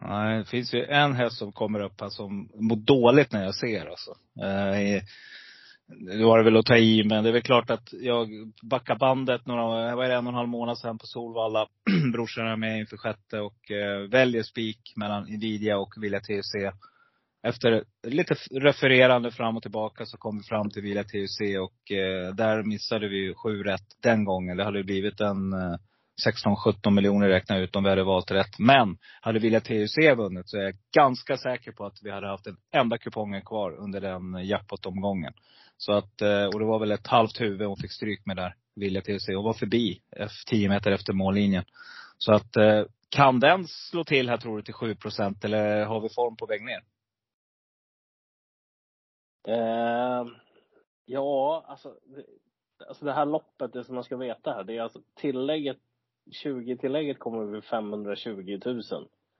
[0.00, 3.54] Nej, det finns ju en häst som kommer upp här som mår dåligt när jag
[3.54, 4.10] ser alltså.
[4.40, 5.02] Eh,
[5.88, 8.28] nu var det väl att ta i, men det är väl klart att jag
[8.62, 11.66] backar bandet några, vad är det, en och en halv månad sedan på Solvalla.
[12.12, 16.54] Brorsan är med inför sjätte och eh, väljer spik mellan Nvidia och Vilja TUC.
[17.42, 22.34] efter lite refererande fram och tillbaka så kom vi fram till Villa TUC och eh,
[22.34, 24.56] där missade vi sju rätt den gången.
[24.56, 25.76] Det hade blivit en eh,
[26.26, 28.58] 16-17 miljoner räkna ut om vi hade valt rätt.
[28.58, 32.44] Men hade Villa TUC vunnit så är jag ganska säker på att vi hade haft
[32.44, 35.32] den enda kupongen kvar under den jackpot-omgången.
[35.76, 38.54] Så att, eh, och det var väl ett halvt huvud hon fick stryk med där,
[38.74, 39.28] Villa TUC.
[39.28, 41.64] Och var förbi eh, 10 meter efter mållinjen.
[42.18, 46.00] Så att, eh, kan den slå till här tror du till 7 procent eller har
[46.00, 46.82] vi form på väg ner?
[49.48, 50.26] Eh,
[51.04, 52.24] ja, alltså det,
[52.88, 55.78] alltså det här loppet, det som man ska veta här, det är alltså tillägget,
[56.44, 58.82] 20-tillägget kommer vid 520 000.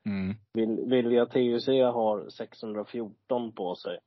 [0.07, 0.89] Mm.
[0.89, 3.99] Vilja TUC har 614 på sig.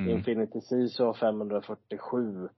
[0.00, 0.16] Mm.
[0.16, 2.48] Infinity Sisu har 547.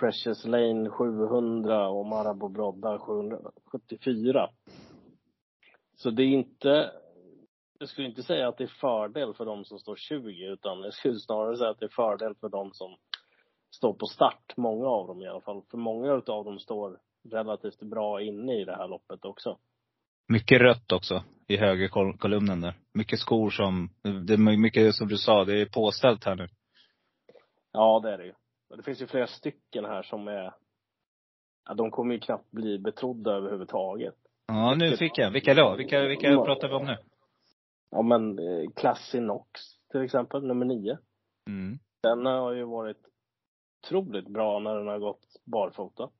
[0.00, 4.50] Precious Lane 700 och Marabou Brodda 774.
[5.96, 6.90] Så det är inte,
[7.78, 10.94] jag skulle inte säga att det är fördel för de som står 20 utan jag
[10.94, 12.96] skulle snarare säga att det är fördel för de som
[13.70, 14.54] står på start.
[14.56, 15.62] Många av dem i alla fall.
[15.70, 16.98] För många utav dem står
[17.32, 19.58] relativt bra inne i det här loppet också.
[20.28, 22.74] Mycket rött också i högerkolumnen där.
[22.94, 23.90] Mycket skor som,
[24.26, 26.48] det är mycket som du sa, det är påställt här nu.
[27.72, 28.34] Ja, det är det ju.
[28.76, 30.54] Det finns ju flera stycken här som är,
[31.68, 34.14] ja, de kommer ju knappt bli betrodda överhuvudtaget.
[34.46, 35.30] Ja, nu fick jag.
[35.30, 35.76] Vilka då?
[35.76, 36.96] Vilka, vilka pratar vi om nu?
[37.90, 40.98] Ja men eh, Classinox till exempel, nummer nio.
[41.46, 41.78] Mm.
[42.02, 42.98] Den har ju varit
[43.82, 46.10] otroligt bra när den har gått barfota.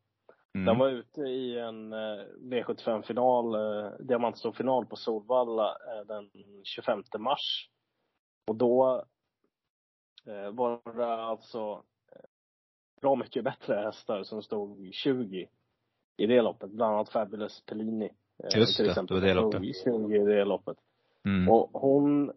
[0.55, 0.67] Mm.
[0.67, 6.31] Den var ute i en eh, V75-final, eh, diamantstorfinal på Solvalla eh, den
[6.65, 7.69] 25 mars.
[8.47, 9.05] Och då
[10.53, 11.83] var det alltså
[13.01, 15.49] bra mycket bättre hästar som stod 20
[16.17, 16.71] i det loppet.
[16.71, 18.11] Bland annat Fabulous Pellini.
[18.55, 19.77] Just till det, exempel, det var det loppet.
[19.77, 20.77] stod 20 i det loppet.
[21.25, 21.49] Mm.
[21.49, 22.33] Och hon,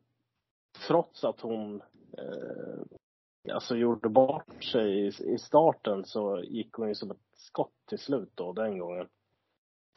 [0.87, 1.81] trots att hon
[2.17, 7.73] eh, alltså gjorde bort sig i, i starten så gick hon ju som ett skott
[7.89, 9.07] till slut då den gången.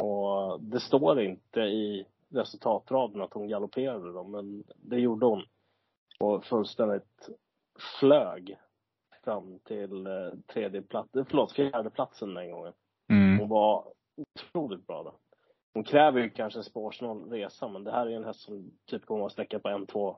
[0.03, 5.43] Och det står inte i resultatraden att hon galopperade då, men det gjorde hon.
[6.21, 7.29] Och fullständigt
[8.01, 8.59] flög
[9.25, 12.73] fram till eh, tredje plats, förlåt, fjärde platsen den gången.
[13.11, 13.38] Mm.
[13.38, 15.14] Hon var otroligt bra då.
[15.75, 19.07] Hon kräver ju kanske en spårsnål resa, men det här är en häst som typ
[19.07, 20.17] kommer att sträcka på 1-2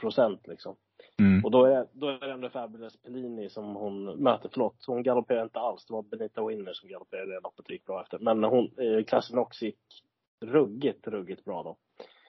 [0.00, 0.76] procent liksom.
[1.18, 1.44] Mm.
[1.44, 4.50] Och då är, då är det ändå Fabulous Pellini som hon möter.
[4.52, 5.86] Förlåt, hon galopperar inte alls.
[5.86, 8.18] Det var Benita Winner som galopperade det loppet gick bra efter.
[8.18, 10.04] Men hon, eh, klassen också gick
[10.40, 11.76] ruggigt, ruggigt bra då.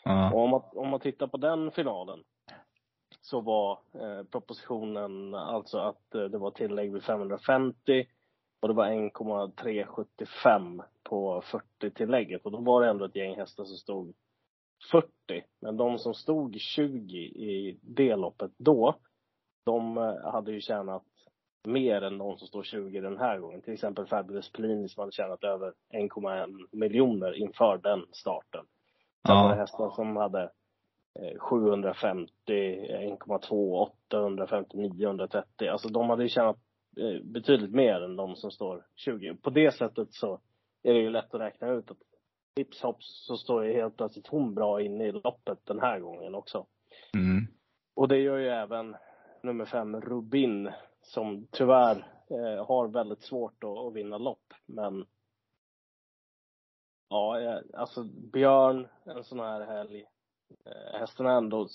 [0.04, 0.34] Ja.
[0.34, 2.20] Och om man, om man tittar på den finalen
[3.22, 8.08] så var eh, propositionen alltså att eh, det var tillägg vid 550
[8.60, 12.46] och det var 1,375 på 40-tillägget.
[12.46, 14.14] Och då var det ändå ett gäng hästar som stod
[14.92, 15.08] 40.
[15.62, 18.96] Men de som stod 20 i det loppet då,
[19.66, 21.04] de eh, hade ju tjänat
[21.68, 23.62] mer än de som står 20 den här gången.
[23.62, 28.66] Till exempel Fabulous Pellini som hade tjänat över 1,1 miljoner inför den starten.
[29.28, 29.62] Sen var det Ja.
[29.62, 30.44] hästar som hade
[31.20, 35.68] eh, 750, 1,2, 850, 930.
[35.68, 36.58] Alltså de hade ju tjänat
[36.98, 39.36] eh, betydligt mer än de som står 20.
[39.36, 40.40] På det sättet så
[40.84, 41.98] är det ju lätt att räkna ut att
[42.56, 46.36] hips hops så står ju helt plötsligt hon bra inne i loppet den här gången
[46.36, 46.66] också.
[47.14, 47.48] Mm.
[47.96, 48.96] Och det gör ju även
[49.44, 51.98] nummer fem Rubin som tyvärr
[52.30, 54.54] eh, har väldigt svårt att, att vinna lopp.
[54.66, 55.06] Men
[57.10, 60.06] ja, eh, alltså Björn, en sån här helg.
[60.66, 61.68] Eh, hästen har ändå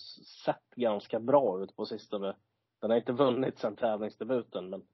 [0.45, 2.37] sett ganska bra ut på sistone.
[2.81, 4.87] Den har inte vunnit sedan tävlingsdebuten men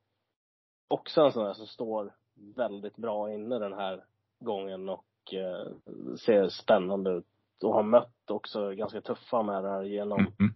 [0.89, 2.17] också en sån här som står
[2.57, 4.05] väldigt bra inne den här
[4.41, 5.05] gången och
[6.25, 7.27] ser spännande ut.
[7.65, 10.55] Och har mött också ganska tuffa med här genom Mm.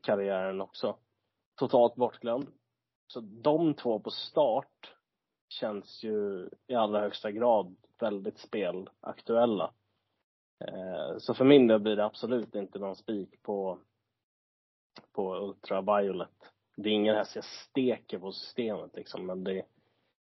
[0.00, 0.96] karriären också.
[1.56, 2.48] Totalt bortglömd.
[3.06, 4.94] Så de två på start
[5.48, 9.72] känns ju i allra högsta grad väldigt spelaktuella.
[10.60, 13.78] Eh, så för min del blir det absolut inte någon spik på,
[15.12, 16.52] på Ultraviolet.
[16.76, 19.62] Det är ingen häst jag steker på systemet liksom, men det,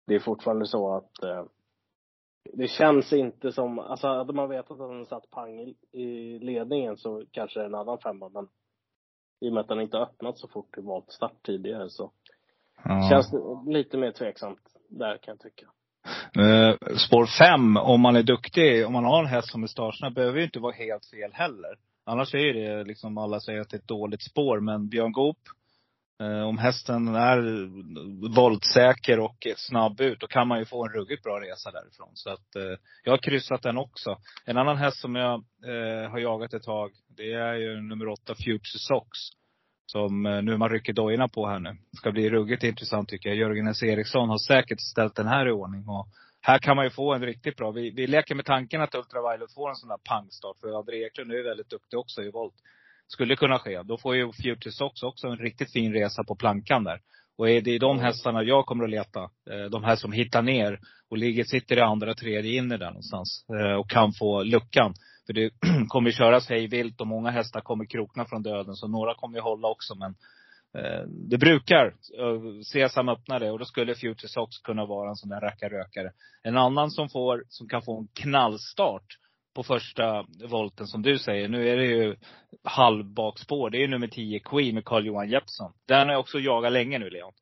[0.06, 1.46] det är fortfarande så att eh,
[2.54, 5.60] det känns inte som, alltså hade man vetat att den satt pang
[5.92, 8.48] i, ledningen så kanske det är en annan femma, men
[9.42, 12.12] i och med att den inte öppnat så fort i voltstart tidigare så
[12.84, 13.10] Ja.
[13.10, 15.66] känns det lite mer tveksamt där kan jag tycka.
[16.44, 20.14] Eh, spår fem, om man är duktig, om man har en häst som är startsnabb,
[20.14, 21.76] behöver ju inte vara helt fel heller.
[22.06, 24.60] Annars är det liksom, alla säger att det är ett dåligt spår.
[24.60, 25.38] Men Björn Goop,
[26.22, 27.70] Eh, om hästen är
[28.36, 32.12] voltsäker och snabb ut, då kan man ju få en ruggigt bra resa därifrån.
[32.14, 34.18] Så att eh, jag har kryssat den också.
[34.46, 35.34] En annan häst som jag
[35.66, 39.08] eh, har jagat ett tag, det är ju nummer åtta, Future Sox.
[39.86, 41.78] Som eh, nu man rycker dojorna på här nu.
[41.98, 43.38] Ska bli ruggigt intressant tycker jag.
[43.38, 43.84] Jörgen S.
[43.84, 45.88] Eriksson har säkert ställt den här i ordning.
[45.88, 46.08] Och
[46.42, 47.72] här kan man ju få en riktigt bra.
[47.72, 50.58] Vi, vi leker med tanken att Ultraviolet får en sån där pangstart.
[50.60, 52.56] För André Eklund är ju väldigt duktig också i volt.
[53.12, 53.82] Skulle kunna ske.
[53.84, 57.02] Då får ju Future Sox också en riktigt fin resa på plankan där.
[57.38, 59.22] Och är det är de hästarna jag kommer att leta.
[59.22, 63.46] Eh, de här som hittar ner och ligger, sitter i andra, tredje inne där någonstans.
[63.50, 64.94] Eh, och kan få luckan.
[65.26, 65.52] För det
[65.88, 68.76] kommer köras hej vilt och många hästar kommer krokna från döden.
[68.76, 69.96] Så några kommer ju hålla också.
[69.96, 70.16] Men
[70.78, 71.94] eh, det brukar.
[72.64, 76.12] Sesam öppnade och då skulle Future Sox kunna vara en sån där rackarrökare.
[76.44, 79.18] En annan som får, som kan få en knallstart
[79.56, 81.48] på första volten som du säger.
[81.50, 82.16] Nu är det ju
[82.64, 83.70] halvbakspår.
[83.70, 85.72] Det är ju nummer 10 Queen med Carl-Johan Jeppsson.
[85.88, 87.34] Den har jag också jagat länge nu Leon.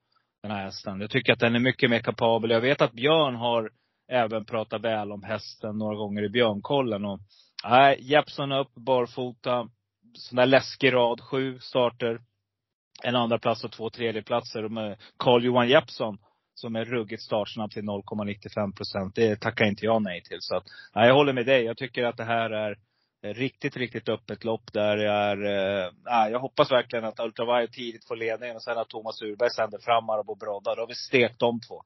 [0.42, 1.02] Den här hästen.
[1.02, 2.52] Jag tycker att den är mycket mer kapabel.
[2.52, 3.72] Jag vet att Björn har
[4.12, 7.06] även pratat väl om hästen några gånger i Björnkollen.
[7.06, 7.20] Och,
[7.70, 9.70] nej, Jeppsson upp barfota.
[10.14, 11.22] Sån där läskig rad.
[11.22, 12.22] Sju starter.
[13.04, 14.70] En andra plats och två tredjeplatser.
[14.70, 16.18] Med Carl-Johan Jeppsson
[16.60, 19.16] som är ruggigt startsnabb till 0,95 procent.
[19.16, 20.38] Det tackar inte jag nej till.
[20.42, 20.64] Så att,
[20.96, 21.64] nej, jag håller med dig.
[21.64, 22.78] Jag tycker att det här är
[23.24, 25.38] riktigt, riktigt öppet lopp där jag är,
[25.88, 29.80] äh, jag hoppas verkligen att Ultraviolet tidigt får ledningen och sen att Thomas Urberg sänder
[29.80, 30.76] fram Marabou Brodda.
[30.76, 31.82] Då har vi stekt de två.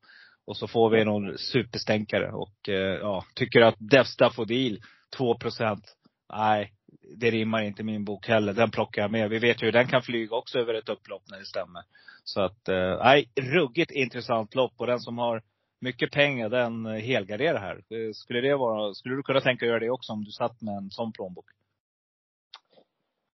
[0.45, 2.31] Och så får vi någon superstänkare.
[2.31, 4.81] Och äh, ja, tycker att Defs Daffodil,
[5.17, 5.95] 2 procent.
[6.33, 6.73] Nej,
[7.17, 8.53] det rimmar inte min bok heller.
[8.53, 9.29] Den plockar jag med.
[9.29, 11.83] Vi vet ju hur den kan flyga också över ett upplopp när det stämmer.
[12.23, 14.73] Så att, eh, nej, ruggigt intressant lopp.
[14.77, 15.41] Och den som har
[15.81, 17.75] mycket pengar, den helgarderar här.
[17.75, 20.77] Eh, skulle det vara, skulle du kunna tänka göra det också om du satt med
[20.77, 21.45] en sån plånbok?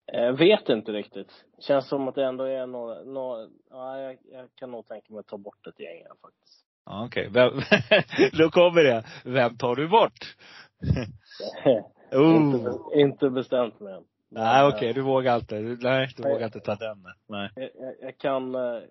[0.06, 1.44] Jag vet inte riktigt.
[1.58, 5.20] Känns som att det ändå är några, några ja, jag, jag kan nog tänka mig
[5.20, 6.64] att ta bort ett gäng här faktiskt.
[6.84, 7.28] Ja, okej.
[7.28, 8.30] Okay.
[8.38, 9.04] Då kommer det.
[9.24, 10.36] Vem tar du bort?
[12.12, 12.36] oh.
[12.36, 14.04] inte, inte bestämt mig än.
[14.28, 15.60] Nej okej, okay, du vågar inte.
[15.80, 17.04] Nej, du vågar inte ta den.
[17.28, 17.50] Nej.
[17.54, 18.82] Jag, jag, jag, kan eh,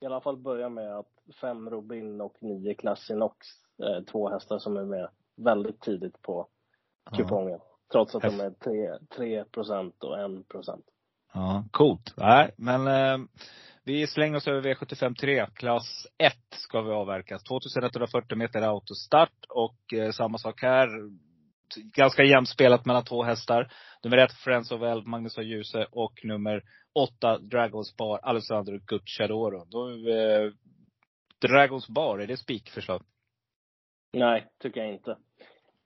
[0.00, 3.46] i alla fall börja med att fem Robin och nio Classinox,
[3.82, 6.48] eh, två hästar som är med väldigt tidigt på
[7.16, 7.58] kupongen.
[7.58, 7.64] Ja.
[7.92, 10.84] Trots att de är 3, 3 procent och 1 procent.
[11.34, 12.14] Ja, coolt.
[12.16, 13.26] Nej, men eh,
[13.84, 15.46] vi slänger oss över V75 3.
[15.54, 17.38] Klass 1 ska vi avverka.
[17.38, 20.88] 2140 meter autostart och eh, samma sak här
[21.76, 23.72] ganska jämnt spelat mellan två hästar.
[24.04, 26.62] Nummer ett, Friends of Eld, Magnus av Djuse och nummer
[26.94, 29.64] åtta, Dragons Bar, Alessandro Gucciadoro.
[29.64, 30.52] Då, eh,
[31.40, 33.02] Dragons Bar, är det spikförslag?
[34.12, 35.10] Nej, tycker jag inte.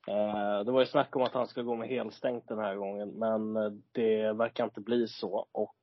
[0.09, 3.09] Eh, det var ju snack om att han ska gå med helstängt den här gången,
[3.09, 5.49] men eh, det verkar inte bli så.
[5.53, 5.77] Och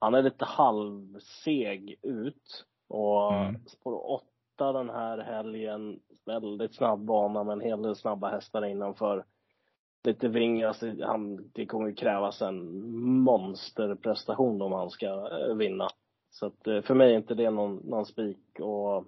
[0.00, 2.64] han är lite halvseg ut.
[2.88, 3.66] Och mm.
[3.66, 9.24] spår 8 den här helgen väldigt snabb bana med en hel del snabba hästar innanför.
[10.04, 12.88] Lite vringas, han, det kommer ju krävas en
[13.20, 15.88] monsterprestation om han ska eh, vinna.
[16.30, 19.04] Så att eh, för mig är inte det någon, någon spik och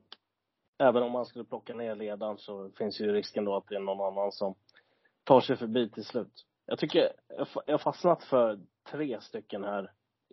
[0.78, 3.80] även om man skulle plocka ner ledaren så finns ju risken då att det är
[3.80, 4.54] någon annan som
[5.24, 6.44] tar sig förbi till slut.
[6.66, 7.12] Jag tycker,
[7.66, 9.92] jag har fastnat för tre stycken här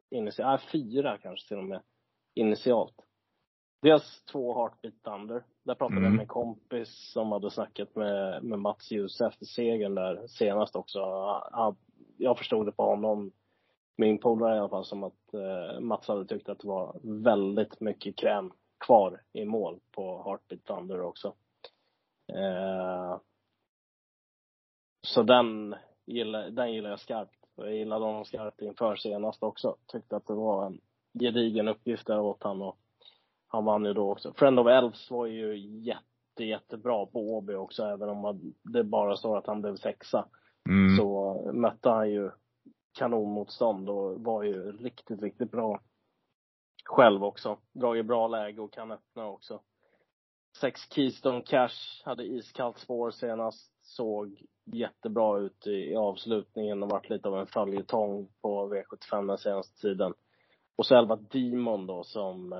[0.09, 1.81] initialt, äh, fyra kanske till och med
[2.33, 2.95] initialt.
[3.85, 5.43] Dels två Heartbeat Thunder.
[5.63, 6.03] Där pratade mm.
[6.03, 10.75] jag med en kompis som hade snackat med, med Mats Djuse efter segern där senast
[10.75, 10.99] också.
[11.51, 11.75] Han,
[12.17, 13.31] jag förstod det på honom,
[13.97, 17.79] min polare i alla fall, som att eh, Mats hade tyckt att det var väldigt
[17.79, 21.33] mycket kräm kvar i mål på Heartbeat Thunder också.
[22.33, 23.17] Eh,
[25.01, 27.45] så den gillar, den gillar jag skarpt.
[27.55, 29.75] Jag gillade honom skarpt inför senast också.
[29.85, 30.81] Tyckte att det var en
[31.19, 32.75] gedigen uppgift där åt honom
[33.55, 34.33] han vann ju då också.
[34.33, 39.37] Friend of Elves var ju jätte, jättebra på Åby också, även om det bara står
[39.37, 40.25] att han blev sexa.
[40.69, 40.97] Mm.
[40.97, 42.31] Så mötte han ju
[42.93, 45.79] kanonmotstånd och var ju riktigt, riktigt bra
[46.85, 47.57] själv också.
[47.73, 49.61] Dragit bra läge och kan öppna också.
[50.61, 53.71] Sex Keystone Cash hade iskallt spår senast.
[53.81, 59.37] Såg jättebra ut i, i avslutningen och varit lite av en följetong på V75 den
[59.37, 60.13] senaste tiden.
[60.75, 62.53] Och så elva Demon då som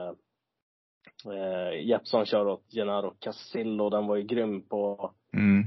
[1.25, 3.89] eh, Jeppsson kör åt Gennaro Casillo.
[3.89, 5.65] Den var ju grym på mm.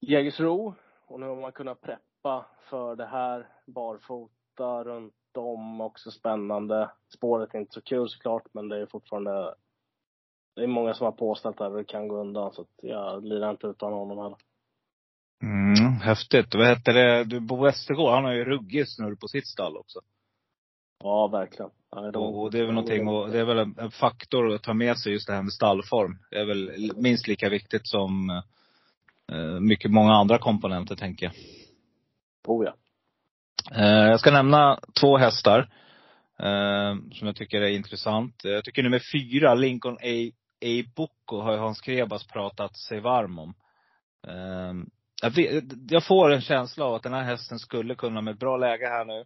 [0.00, 0.74] Jägersro.
[1.06, 3.48] Och nu har man kunnat preppa för det här.
[3.66, 6.90] Barfota runt om, också spännande.
[7.16, 9.54] Spåret är inte så kul såklart, men det är fortfarande
[10.56, 13.50] det är många som har påställt att det kan gå undan, så att jag lirar
[13.50, 14.38] inte utan honom heller.
[15.42, 16.54] Mm, häftigt.
[16.54, 17.24] Vad heter det?
[17.24, 20.00] Du, Bo Westergård, han har ju ruggig snurr på sitt stall också.
[21.02, 21.70] Ja, verkligen.
[21.90, 24.74] Ja, de, och det är väl någonting, och det är väl en, faktor att ta
[24.74, 26.18] med sig just det här med stallform.
[26.30, 28.42] Det är väl minst lika viktigt som
[29.32, 31.34] eh, mycket, många andra komponenter tänker jag.
[32.46, 32.74] Oh ja.
[33.74, 35.68] Eh, jag ska nämna två hästar
[36.42, 38.40] Eh, som jag tycker är intressant.
[38.44, 40.32] Jag tycker nummer fyra, Lincoln A.
[40.64, 40.84] A.
[40.96, 43.54] Boko, har ju Hans Krebas pratat sig varm om.
[45.22, 48.56] Jag, vet, jag får en känsla av att den här hästen skulle kunna, med bra
[48.56, 49.24] läge här nu,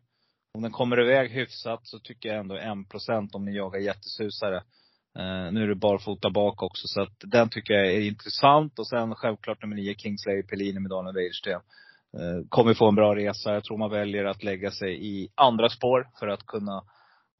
[0.54, 4.56] om den kommer iväg hyfsat så tycker jag ändå 1 om ni jagar jättesusare.
[5.18, 8.78] Uh, nu är det barfota bak också, så att den tycker jag är intressant.
[8.78, 11.60] Och sen självklart nummer nio, Kingsley Pellini med Daniel Wäjersten.
[12.18, 13.54] Uh, kommer få en bra resa.
[13.54, 16.84] Jag tror man väljer att lägga sig i andra spår för att kunna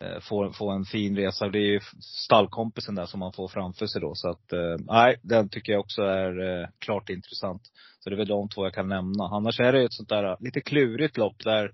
[0.05, 1.49] uh, få, få en fin resa.
[1.49, 4.15] Det är ju stallkompisen där som man får framför sig då.
[4.15, 7.63] Så att, nej, den tycker jag också är klart intressant.
[8.01, 9.25] Så det är väl de två jag kan nämna.
[9.25, 11.71] Annars är det ett sånt där lite klurigt lopp där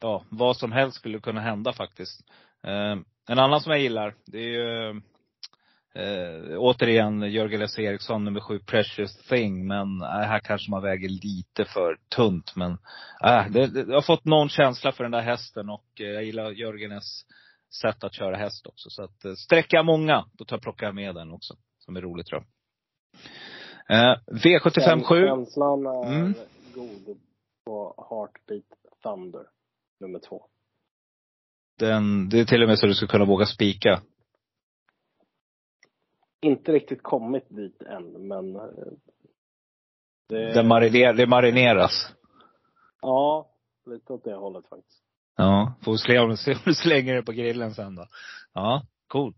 [0.00, 2.20] ja, vad som helst skulle kunna hända faktiskt.
[2.62, 2.96] Eh,
[3.28, 4.90] en annan som jag gillar, det är ju
[5.94, 7.78] eh, återigen Jörgen S.
[7.78, 9.66] Eriksson, nummer sju, Precious Thing.
[9.66, 12.56] Men äh, här kanske man väger lite för tunt.
[12.56, 12.72] Men
[13.24, 16.24] äh, det, det, jag har fått någon känsla för den där hästen och eh, jag
[16.24, 17.22] gillar Jörgen S.
[17.82, 18.90] sätt att köra häst också.
[18.90, 21.54] Så att eh, sträcker jag många, då tar jag plockar med den också.
[21.78, 22.48] Som är roligt tror jag.
[23.90, 25.26] Eh, V75 7.
[25.26, 26.34] Känslan är mm.
[26.74, 27.18] god
[27.64, 28.64] på Heartbeat
[29.02, 29.46] Thunder
[30.00, 30.46] nummer två.
[31.78, 34.02] Den, det är till och med så du skulle kunna våga spika?
[36.40, 38.62] Inte riktigt kommit dit än, men eh,
[40.28, 42.14] det, det, mariner, det marineras?
[43.02, 43.50] Ja,
[43.86, 45.02] lite åt det hållet faktiskt.
[45.36, 48.06] Ja, får vi se om du slänger det på grillen sen då.
[48.54, 49.36] Ja, coolt.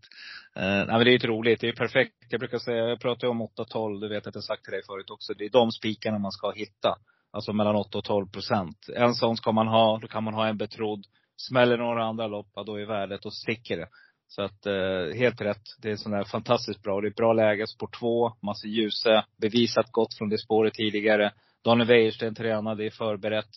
[0.55, 1.61] Eh, nej, men det är ju roligt.
[1.61, 2.15] Det är perfekt.
[2.29, 4.81] Jag brukar säga, jag pratar ju om 8-12, du vet att jag sagt till dig
[4.85, 5.33] förut också.
[5.33, 6.97] Det är de spikarna man ska hitta.
[7.33, 8.77] Alltså mellan 8 och 12 procent.
[8.95, 11.05] En sån ska man ha, då kan man ha en betrodd.
[11.37, 13.87] Smäller några andra lopp, då är värdet och sticker det.
[14.27, 15.63] Så att, eh, helt rätt.
[15.81, 17.01] Det är sån där fantastiskt bra.
[17.01, 19.25] Det är bra läge, spår två, massa ljuse.
[19.37, 21.31] Bevisat gott från det spåret tidigare.
[21.63, 23.49] Daniel Wäjersten tränade, det är förberett.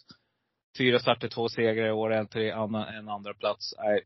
[0.79, 2.51] Fyra starter, två segrar i år, en, tre,
[2.99, 3.75] en andra plats.
[3.79, 4.01] Nej,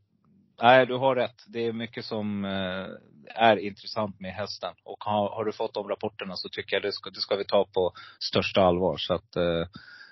[0.61, 1.43] Nej, du har rätt.
[1.47, 2.87] Det är mycket som eh,
[3.35, 4.73] är intressant med hästen.
[4.83, 7.45] Och har, har, du fått de rapporterna så tycker jag det ska, det ska vi
[7.45, 8.97] ta på största allvar.
[8.97, 9.67] Så att, eh,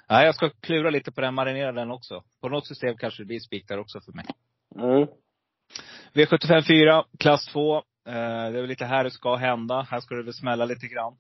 [0.10, 2.24] nej, jag ska klura lite på den, marinera den också.
[2.42, 4.26] På något system kanske det blir spik där också för mig.
[4.76, 5.08] Mm.
[6.14, 7.78] V75 4, klass 2.
[7.78, 8.12] Eh, det
[8.58, 9.88] är väl lite här det ska hända.
[9.90, 11.18] Här ska det väl smälla lite grann.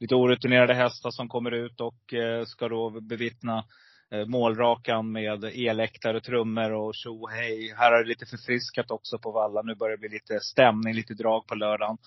[0.00, 2.14] Lite orutinerade hästar som kommer ut och
[2.46, 3.64] ska då bevittna
[4.10, 7.74] Eh, målrakan med eläktare, trummor och tjo hej.
[7.76, 9.62] Här har det lite förfriskat också på Valla.
[9.62, 11.98] Nu börjar det bli lite stämning, lite drag på lördagen.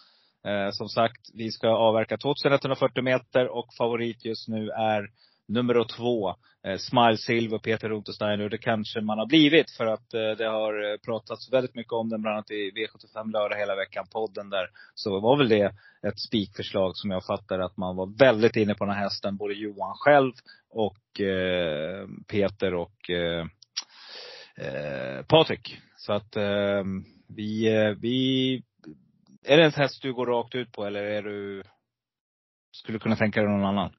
[0.45, 5.09] Eh, som sagt, vi ska avverka 2140 meter och favorit just nu är
[5.53, 6.29] nummer två,
[6.63, 8.43] eh, Smile Silver, Peter Rotesteiner.
[8.43, 11.93] Och det kanske man har blivit för att eh, det har eh, pratats väldigt mycket
[11.93, 14.67] om den, bland annat i V75 lördag hela veckan, podden där.
[14.95, 15.73] Så var väl det
[16.07, 19.37] ett spikförslag som jag fattar att man var väldigt inne på den här hästen.
[19.37, 20.33] Både Johan själv
[20.69, 23.45] och eh, Peter och eh,
[24.57, 25.77] eh, Patrik.
[25.97, 26.83] Så att eh,
[27.27, 28.55] vi, eh, vi,
[29.45, 31.63] är det en häst du går rakt ut på eller är du,
[32.71, 33.91] skulle du kunna tänka dig någon annan?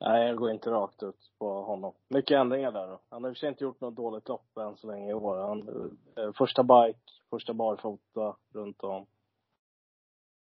[0.00, 1.94] Nej, jag går inte rakt ut på honom.
[2.08, 3.00] Mycket ändringar där då.
[3.08, 5.14] Han har i och för sig inte gjort något dåligt lopp än så länge i
[5.14, 5.38] år.
[5.38, 5.68] Han,
[6.16, 9.06] eh, första bike, första barfota runt om.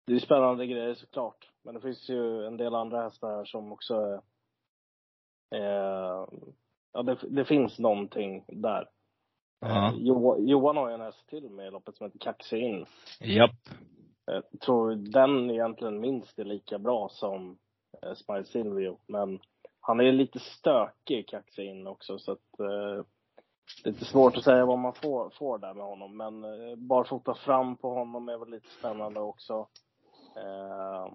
[0.07, 1.51] Det är spännande grejer såklart.
[1.63, 4.21] Men det finns ju en del andra hästar här som också är
[5.55, 6.27] Eh,
[6.93, 8.89] ja, det, det, finns någonting där.
[9.65, 9.93] Uh-huh.
[9.97, 12.85] Jo, Johan har ju en häst till med i loppet som heter Kaxe In.
[13.19, 13.51] Japp.
[14.25, 17.57] Jag tror den egentligen minst är lika bra som
[18.03, 18.97] eh, Smile Silvio.
[19.07, 19.39] Men
[19.81, 22.19] han är lite stökig, kaxig In också.
[22.19, 23.05] Så att, eh,
[23.83, 26.17] det är lite svårt att säga vad man får, får där med honom.
[26.17, 29.67] Men eh, barfota fram på honom är väl lite spännande också.
[30.35, 31.13] Eh,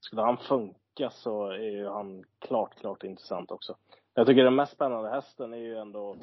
[0.00, 3.76] skulle han funka så är ju han klart, klart intressant också.
[4.14, 6.16] Jag tycker den mest spännande hästen är ju ändå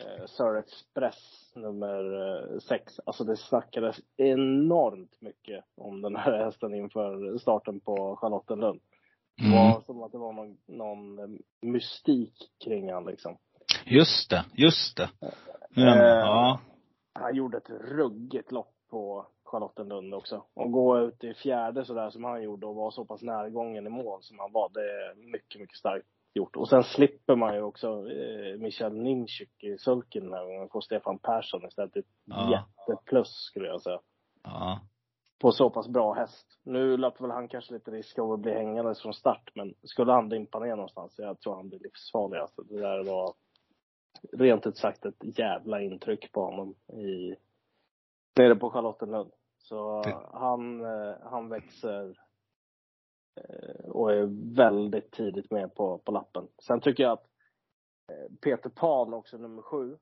[0.00, 3.00] eh, Sir Express nummer eh, sex.
[3.06, 8.80] Alltså det snackades enormt mycket om den här hästen inför starten på Charlottenlund.
[9.36, 9.82] Det var mm.
[9.82, 12.34] som att det var någon, någon eh, mystik
[12.64, 13.36] kring han liksom.
[13.84, 15.10] Just det, just det.
[15.76, 16.60] Mm, eh, ja.
[17.12, 20.44] Han gjorde ett ruggigt lopp på Charlottenlund också.
[20.54, 23.90] Och gå ut i fjärde sådär som han gjorde och vara så pass närgången i
[23.90, 26.06] mål som han var, det är mycket, mycket starkt
[26.36, 26.56] gjort.
[26.56, 30.68] Och sen slipper man ju också eh, Michael Ninchuk i sulken den här gången.
[30.68, 31.96] Får Stefan Persson istället.
[31.96, 32.68] Ett ja.
[32.88, 34.00] jätteplus skulle jag säga.
[34.42, 34.80] Ja.
[35.38, 36.60] På så pass bra häst.
[36.62, 40.12] Nu löper väl han kanske lite risk av att bli hängandes från start, men skulle
[40.12, 42.62] han dimpa ner någonstans, jag tror han blir livsfarlig alltså.
[42.62, 43.34] Det där var
[44.32, 47.36] rent ut sagt ett jävla intryck på honom i
[48.36, 49.32] nere på Charlottenlund.
[49.58, 50.16] Så det...
[50.32, 52.18] han, eh, han växer
[53.84, 56.48] och är väldigt tidigt med på, på lappen.
[56.58, 57.26] Sen tycker jag att
[58.12, 59.98] eh, Peter Pan också, nummer sju,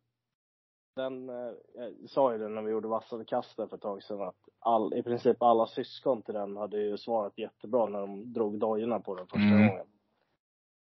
[0.97, 4.21] den, eh, jag sa ju det när vi gjorde vassade kastet för ett tag sedan
[4.21, 8.59] att all, i princip alla syskon till den hade ju svarat jättebra när de drog
[8.59, 9.69] dojorna på den första Mm.
[9.69, 9.87] gången.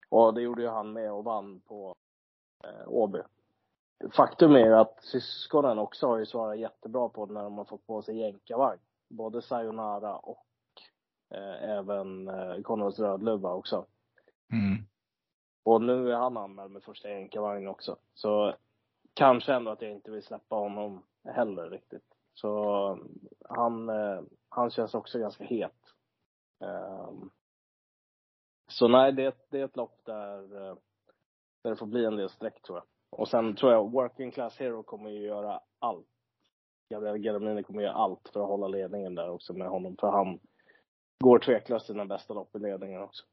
[0.10, 1.96] Och det gjorde ju han med och vann på
[2.64, 3.20] eh, Åby.
[4.12, 7.88] Faktum är ju att syskonen också har ju svarat jättebra på när de har fått
[7.88, 8.80] på sig jänkarvagn.
[9.10, 10.49] Både Sayonara och eh,
[11.38, 13.86] även eh, Konrads Rödluva också.
[14.52, 14.84] Mm.
[15.64, 17.98] Och nu är han anmäld med första jänkarvagn också.
[18.14, 18.56] Så
[19.14, 22.16] kanske ändå att jag inte vill släppa honom heller riktigt.
[22.34, 23.00] Så
[23.50, 25.94] han, eh, han känns också ganska het.
[26.60, 27.30] Ehm,
[28.68, 30.76] så nej, det, det är ett lopp där, eh,
[31.64, 32.86] där det får bli en del streck tror jag.
[33.20, 36.08] Och sen tror jag Working Class Hero kommer ju göra allt.
[36.90, 39.98] Gabriel Germini kommer göra allt för att hålla ledningen där också med honom.
[40.00, 40.40] För han
[41.24, 43.24] går tveklöst sina bästa lopp i ledningen också.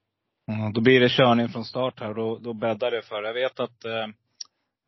[0.53, 3.22] Mm, då blir det körning från start här och då, då bäddar det för.
[3.22, 4.09] Jag vet att eh,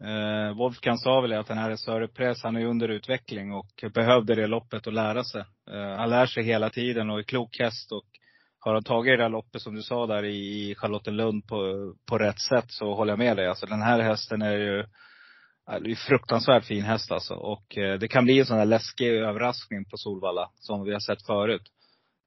[0.09, 4.34] eh Wolfgang sa väl att den här Söre Press, han är under utveckling och behövde
[4.34, 5.44] det loppet att lära sig.
[5.70, 8.07] Eh, han lär sig hela tiden och är klok häst och
[8.59, 11.57] har han tagit det där loppet som du sa där i Charlottenlund på,
[12.09, 13.49] på rätt sätt så håller jag med dig.
[13.49, 14.84] Alltså den här hästen är ju
[15.66, 17.34] det är fruktansvärt fin häst alltså.
[17.34, 21.01] Och eh, det kan bli en sån här läskig överraskning på Solvalla som vi har
[21.01, 21.62] sett förut.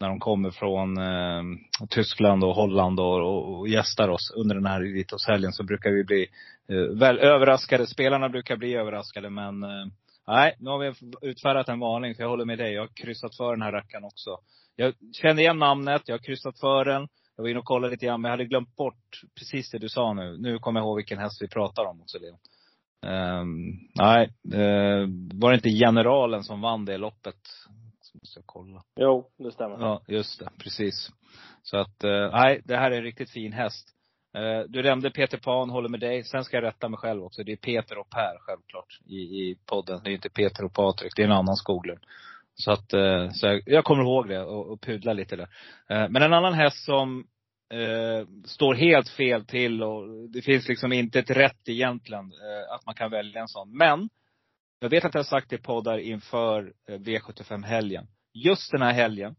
[0.01, 1.43] När de kommer från eh,
[1.89, 6.03] Tyskland och Holland och, och, och gästar oss under den här Elitloppshelgen så brukar vi
[6.03, 6.27] bli
[6.69, 7.87] eh, väl överraskade.
[7.87, 9.85] Spelarna brukar bli överraskade men eh,
[10.27, 10.93] nej, nu har vi
[11.29, 12.15] utfärdat en varning.
[12.15, 12.73] För jag håller med dig.
[12.73, 14.37] Jag har kryssat för den här rackaren också.
[14.75, 17.07] Jag kände igen namnet, jag har kryssat för den.
[17.35, 19.89] Jag var inne och kollade lite grann, men jag hade glömt bort precis det du
[19.89, 20.37] sa nu.
[20.37, 22.37] Nu kommer jag ihåg vilken häst vi pratar om också, Leon.
[23.05, 27.35] Um, ehm, nej, uh, var det inte generalen som vann det loppet?
[28.13, 28.83] Måste jag kolla.
[28.95, 29.79] Jo, det stämmer.
[29.79, 30.49] Ja, just det.
[30.57, 31.11] Precis.
[31.61, 33.89] Så att, eh, nej, det här är en riktigt fin häst.
[34.37, 36.23] Eh, du nämnde Peter Pan, håller med dig.
[36.23, 37.43] Sen ska jag rätta mig själv också.
[37.43, 40.01] Det är Peter och Per, självklart, i, i podden.
[40.03, 41.13] Det är inte Peter och Patrik.
[41.15, 42.05] Det är en annan Skoglund.
[42.55, 45.47] Så att, eh, så jag, jag kommer ihåg det och, och pudla lite där.
[45.87, 47.25] Men en annan häst som
[47.71, 52.85] eh, står helt fel till och det finns liksom inte ett rätt egentligen eh, att
[52.85, 53.77] man kan välja en sån.
[53.77, 54.09] Men,
[54.81, 58.07] jag vet att jag har sagt det i poddar inför eh, V75-helgen.
[58.33, 59.35] Just den här helgen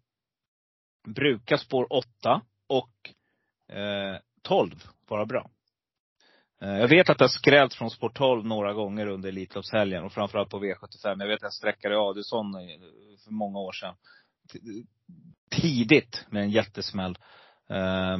[1.08, 3.10] brukar spår 8 och
[3.76, 5.50] eh, 12 vara bra.
[6.62, 10.12] Eh, jag vet att det har skrällt från spår 12 några gånger under Elitloppshelgen och
[10.12, 11.20] framförallt på V75.
[11.20, 12.80] Jag vet att jag sträckade Adelsson eh,
[13.24, 13.94] för många år sedan.
[15.50, 17.18] Tidigt med en jättesmäll.
[17.70, 18.18] Eh,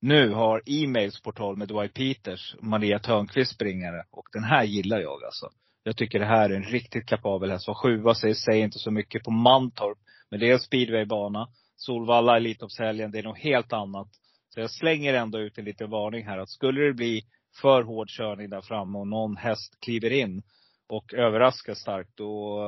[0.00, 4.04] nu har e-mails spår 12 med Dwight Peters Maria Törnqvist springare.
[4.10, 5.50] Och den här gillar jag alltså.
[5.82, 7.68] Jag tycker det här är en riktigt kapabel häst.
[7.68, 9.98] Var sjua säger, säger inte så mycket på Mantorp.
[10.30, 11.48] Men det är en speedwaybana.
[11.76, 14.08] Solvalla Elitloppshelgen, det är något helt annat.
[14.48, 17.22] Så jag slänger ändå ut en liten varning här att skulle det bli
[17.60, 20.42] för hård körning där framme och någon häst kliver in
[20.88, 22.60] och överraskar starkt, då,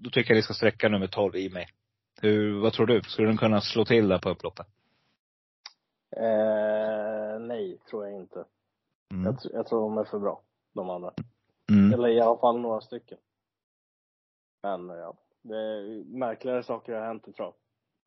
[0.00, 1.68] då tycker jag vi ska sträcka nummer 12 i mig.
[2.20, 3.02] Hur, vad tror du?
[3.02, 4.66] Skulle den kunna slå till där på upploppet?
[6.16, 8.44] Eh, nej, tror jag inte.
[9.14, 9.24] Mm.
[9.24, 10.42] Jag, jag tror de är för bra,
[10.74, 11.12] de andra.
[11.72, 11.92] Mm.
[11.92, 13.18] Eller i alla fall några stycken.
[14.62, 17.54] Men ja, det är märkligare saker har hänt i trav.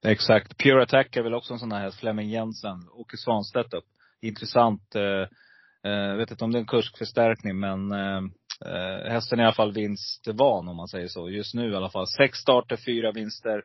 [0.06, 0.58] Exakt.
[0.58, 2.00] Pure Attack är väl också en sån här häst.
[2.00, 2.90] Flemming Jensen.
[2.92, 3.86] Åke Svanstedt upp.
[4.22, 4.96] Intressant.
[4.96, 8.22] Eh, eh, vet inte om det är en kursförstärkning men eh,
[8.66, 11.30] eh, hästen är i alla fall vinstvan om man säger så.
[11.30, 12.08] Just nu i alla fall.
[12.08, 13.64] Sex starter, fyra vinster.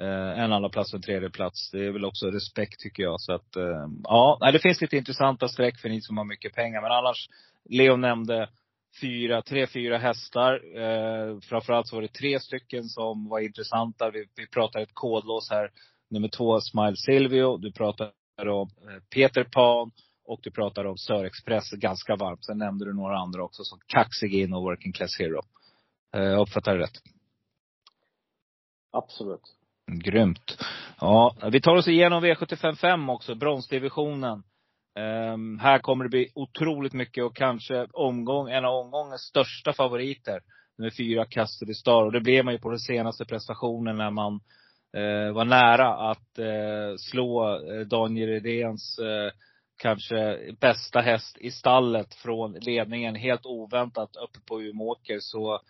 [0.00, 1.70] Eh, en andra plats och en tredje plats.
[1.70, 3.20] Det är väl också respekt tycker jag.
[3.20, 6.82] Så att, eh, ja, det finns lite intressanta streck för ni som har mycket pengar.
[6.82, 7.28] Men annars,
[7.64, 8.48] Leo nämnde
[9.00, 10.78] fyra, tre, fyra hästar.
[10.80, 14.10] Eh, framförallt så var det tre stycken som var intressanta.
[14.10, 15.70] Vi, vi pratade ett kodlås här.
[16.10, 17.56] Nummer två, Smile Silvio.
[17.56, 18.12] Du pratade
[18.50, 19.90] om eh, Peter Pan.
[20.24, 22.44] Och du pratade om Sör Express ganska varmt.
[22.44, 25.40] Sen nämnde du några andra också som Kaxig in och Working Class Hero.
[26.14, 27.02] Eh, jag uppfattar det rätt.
[28.92, 29.56] Absolut.
[29.92, 30.58] Grymt.
[31.00, 34.42] Ja, vi tar oss igenom V755 också, bronsdivisionen.
[35.00, 40.40] Um, här kommer det bli otroligt mycket och kanske omgång, en av omgångens största favoriter.
[40.78, 42.04] Nummer fyra, Custody Star.
[42.04, 44.32] Och det blev man ju på den senaste prestationen när man
[44.96, 49.30] uh, var nära att uh, slå eh, Daniel Redéns uh,
[49.82, 53.14] kanske bästa häst i stallet från ledningen.
[53.14, 55.18] Helt oväntat uppe på Umeåker.
[55.20, 55.60] Så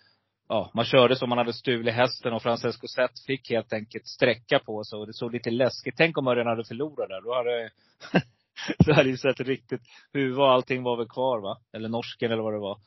[0.48, 4.58] ja, man körde som man hade stulit hästen och Francesco Zet fick helt enkelt sträcka
[4.58, 5.94] på sig och det såg lite läskigt.
[5.96, 7.20] Tänk om Örjan hade förlorat där.
[7.20, 7.70] Då hade
[8.78, 9.80] det hade ju sett riktigt,
[10.12, 11.58] huvudet och allting var väl kvar va?
[11.72, 12.78] Eller norsken eller vad det var.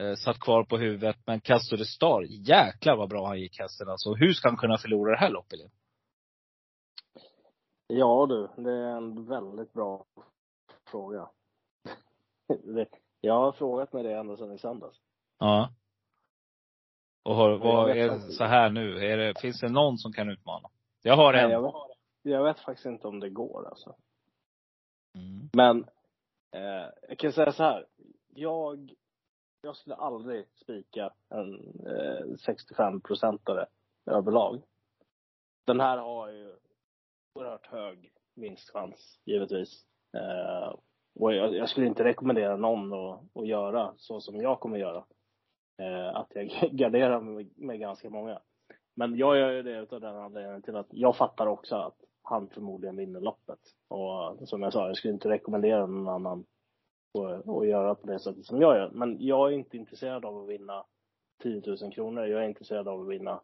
[0.00, 1.16] Eh, satt kvar på huvudet.
[1.26, 4.14] Men Castore Star, jäklar vad bra han gick hästen alltså.
[4.14, 5.60] Hur ska han kunna förlora det här loppet?
[7.86, 10.04] Ja du, det är en väldigt bra
[10.90, 11.28] fråga.
[13.20, 14.96] Jag har frågat mig det ända sedan i söndags.
[15.38, 15.70] Ja.
[17.24, 19.06] Och har, vad är så här nu?
[19.06, 20.68] Är det, finns det någon som kan utmana?
[21.02, 21.50] Jag har Nej, en.
[21.50, 21.72] jag, vet,
[22.22, 23.96] jag vet faktiskt inte om det går alltså.
[25.14, 25.48] Mm.
[25.52, 25.84] Men
[26.52, 27.86] eh, jag kan säga så här.
[28.34, 28.94] Jag,
[29.62, 31.54] jag skulle aldrig spika en
[31.86, 33.66] eh, 65-procentare
[34.06, 34.62] överlag.
[35.66, 36.56] Den här har ju
[37.34, 39.86] oerhört hög vinstchans, givetvis.
[40.16, 40.74] Eh,
[41.14, 45.04] och jag, jag skulle inte rekommendera någon att, att göra så som jag kommer göra.
[45.78, 48.40] Eh, att jag garderar mig med ganska många.
[48.94, 52.48] Men jag gör ju det utav den anledningen till att jag fattar också att han
[52.48, 53.58] förmodligen vinner loppet.
[53.88, 56.44] Och som jag sa, jag skulle inte rekommendera någon annan
[57.18, 58.90] att, att göra på det sättet som jag gör.
[58.90, 60.84] Men jag är inte intresserad av att vinna
[61.42, 62.26] 10 000 kronor.
[62.26, 63.40] Jag är intresserad av att vinna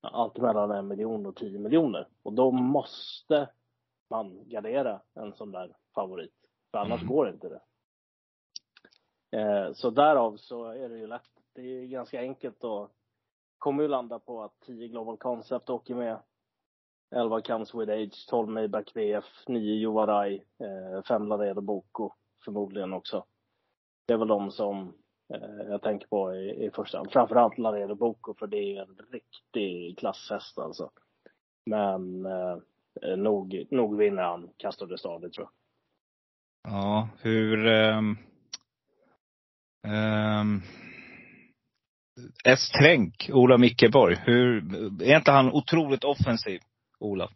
[0.00, 2.08] allt mellan en miljon och 10 miljoner.
[2.22, 3.50] Och då måste
[4.10, 6.34] man gardera en sån där favorit.
[6.70, 7.14] För annars Mm.
[7.14, 7.60] går inte det.
[9.38, 11.30] Eh, så därav så är det ju lätt.
[11.54, 12.90] Det är ju ganska enkelt och
[13.58, 16.18] kommer ju landa på att 10 Global Concept åker med.
[17.12, 20.44] 11 Comes With Age, 12 Maybach VF, 9 Juvaraj,
[21.08, 22.12] 5 eh, Laredo Boko
[22.44, 23.24] förmodligen också.
[24.06, 24.94] Det är väl de som
[25.34, 27.12] eh, jag tänker på i, i första hand.
[27.12, 30.90] Framförallt Laredo Boko för det är en riktig klasshäst alltså.
[31.66, 32.56] Men eh,
[33.02, 35.52] eh nog, nog vinner han Castor de Stade tror jag.
[36.72, 37.66] Ja, hur...
[37.66, 38.18] Um,
[39.88, 40.62] um,
[42.44, 42.70] S.
[42.70, 44.16] Tränk, Ola Mickeborg.
[44.24, 44.62] Hur,
[45.02, 46.60] är inte han otroligt offensiv,
[47.02, 47.28] Ola?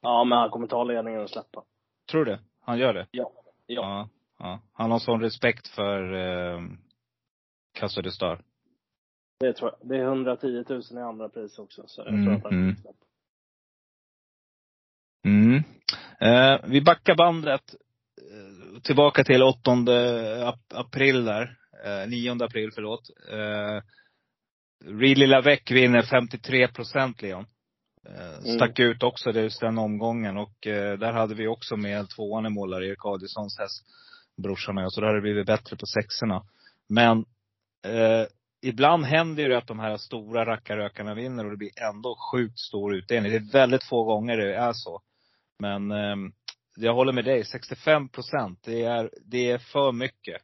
[0.00, 1.64] Ja, men han kommer ta ledningen och släppa.
[2.10, 2.40] Tror du det?
[2.60, 3.06] Han gör det?
[3.10, 3.32] Ja.
[3.66, 3.82] Ja.
[3.82, 4.08] Ja.
[4.38, 4.60] ja.
[4.72, 6.78] Han har sån respekt för um,
[7.78, 8.42] Casa de Star.
[9.40, 9.88] Det tror jag.
[9.88, 11.82] Det är 110 000 i andra pris också.
[11.86, 12.76] Så jag Mm, tror att han mm.
[12.76, 13.04] släppa.
[15.24, 15.62] Mm.
[16.20, 17.74] Eh, vi backar bandet
[18.22, 19.70] eh, tillbaka till 8
[20.48, 21.56] ap- april där.
[21.84, 23.00] Eh, 9 april, förlåt.
[23.32, 23.82] Eh,
[24.84, 27.46] Really Lavec vinner 53 procent, Leon.
[28.08, 30.36] Eh, stack ut också det just den omgången.
[30.36, 33.84] Och eh, där hade vi också med tvåan i mål där, Erik Adielssons häst,
[34.42, 34.92] brorsan och jag.
[34.92, 36.42] Så där hade det blivit bättre på sexorna.
[36.88, 37.18] Men
[37.86, 38.26] eh,
[38.62, 42.58] ibland händer ju det att de här stora rackarökarna vinner och det blir ändå sjukt
[42.58, 43.32] stor utdelning.
[43.32, 45.00] Det är väldigt få gånger det är så.
[45.58, 46.16] Men eh,
[46.76, 50.42] jag håller med dig, 65 procent, det är, det är för mycket.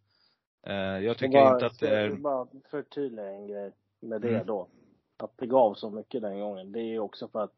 [0.67, 2.11] Eh, jag tycker bara, inte att det är...
[2.11, 4.47] Bara förtydliga en grej med det Mm.
[4.47, 4.69] då.
[5.17, 7.57] Att det gav så mycket den gången, det är ju också för att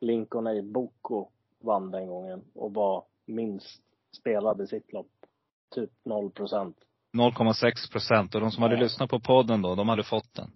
[0.00, 0.62] Lincoln A.
[0.62, 1.28] Boko
[1.58, 3.82] vann den gången och var minst
[4.20, 5.10] spelad i sitt lopp.
[5.74, 6.76] Typ 0 procent.
[7.16, 8.34] 0,6 procent.
[8.34, 8.80] Och de som hade Ja.
[8.80, 10.50] lyssnat på podden då, de hade fått den.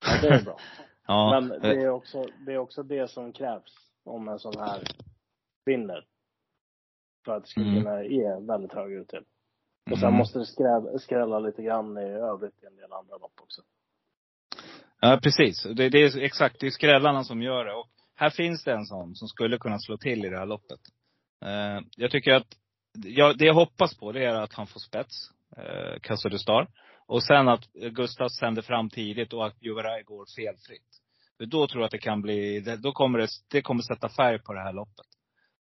[0.00, 0.56] Ja, det är bra.
[1.06, 4.82] Ja, Men det är, också, det är också det som krävs om en sån här
[5.64, 6.06] vinner.
[7.24, 7.74] För att det ska Mm.
[7.82, 9.30] kunna ge väldigt hög utdelning.
[9.90, 10.18] Och sen mm.
[10.18, 13.62] måste det skrälla, skrälla lite grann i övrigt i en del andra lopp också.
[15.00, 15.62] Ja, precis.
[15.62, 17.72] Det, det är exakt, det är skrällarna som gör det.
[17.72, 20.80] Och här finns det en sån som skulle kunna slå till i det här loppet.
[21.44, 22.46] Eh, jag tycker att,
[23.04, 26.68] ja, det jag hoppas på det är att han får spets, eh, Casa de Star.
[27.06, 31.00] Och sen att Gustav sänder fram tidigt och att Juvaraj går felfritt.
[31.38, 34.38] För då tror jag att det kan bli, då kommer det, det kommer sätta färg
[34.38, 35.06] på det här loppet.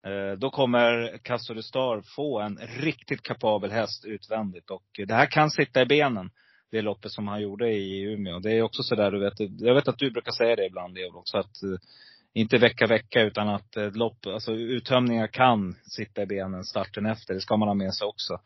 [0.07, 4.71] Eh, då kommer Casso de Star få en riktigt kapabel häst utvändigt.
[4.71, 6.31] Och det här kan sitta i benen
[6.75, 8.39] det loppet som han gjorde i Umeå.
[8.39, 11.19] Det är också sådär, du vet, jag vet att du brukar säga det ibland Leo
[11.19, 11.79] också, att eh,
[12.33, 17.35] inte vecka vecka utan att eh, lopp, alltså uttömningar kan sitta i benen starten efter.
[17.35, 18.39] Det ska man ha med sig också.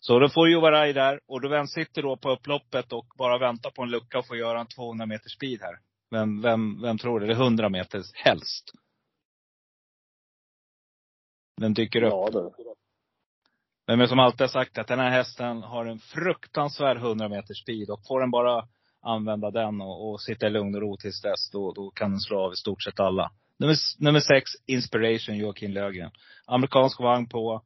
[0.00, 3.70] Så då får Juvaraj där, och då vem sitter då på upploppet och bara väntar
[3.70, 5.78] på en lucka och får göra en 200 meters speed här?
[6.10, 7.26] Vem, vem, vem tror det?
[7.26, 8.72] Det är 100 meters, helst.
[11.60, 12.12] Vem dyker upp?
[12.12, 12.65] Ja det.
[13.86, 17.90] Men som alltid har sagt att den här hästen har en fruktansvärd 100 meters speed
[17.90, 18.68] och får den bara
[19.02, 22.20] använda den och, och sitta i lugn och ro tills dess, då, då kan den
[22.20, 23.30] slå av i stort sett alla.
[23.58, 26.10] Nummer, nummer sex, Inspiration, Joakim Lögren.
[26.46, 27.62] Amerikansk vagn på.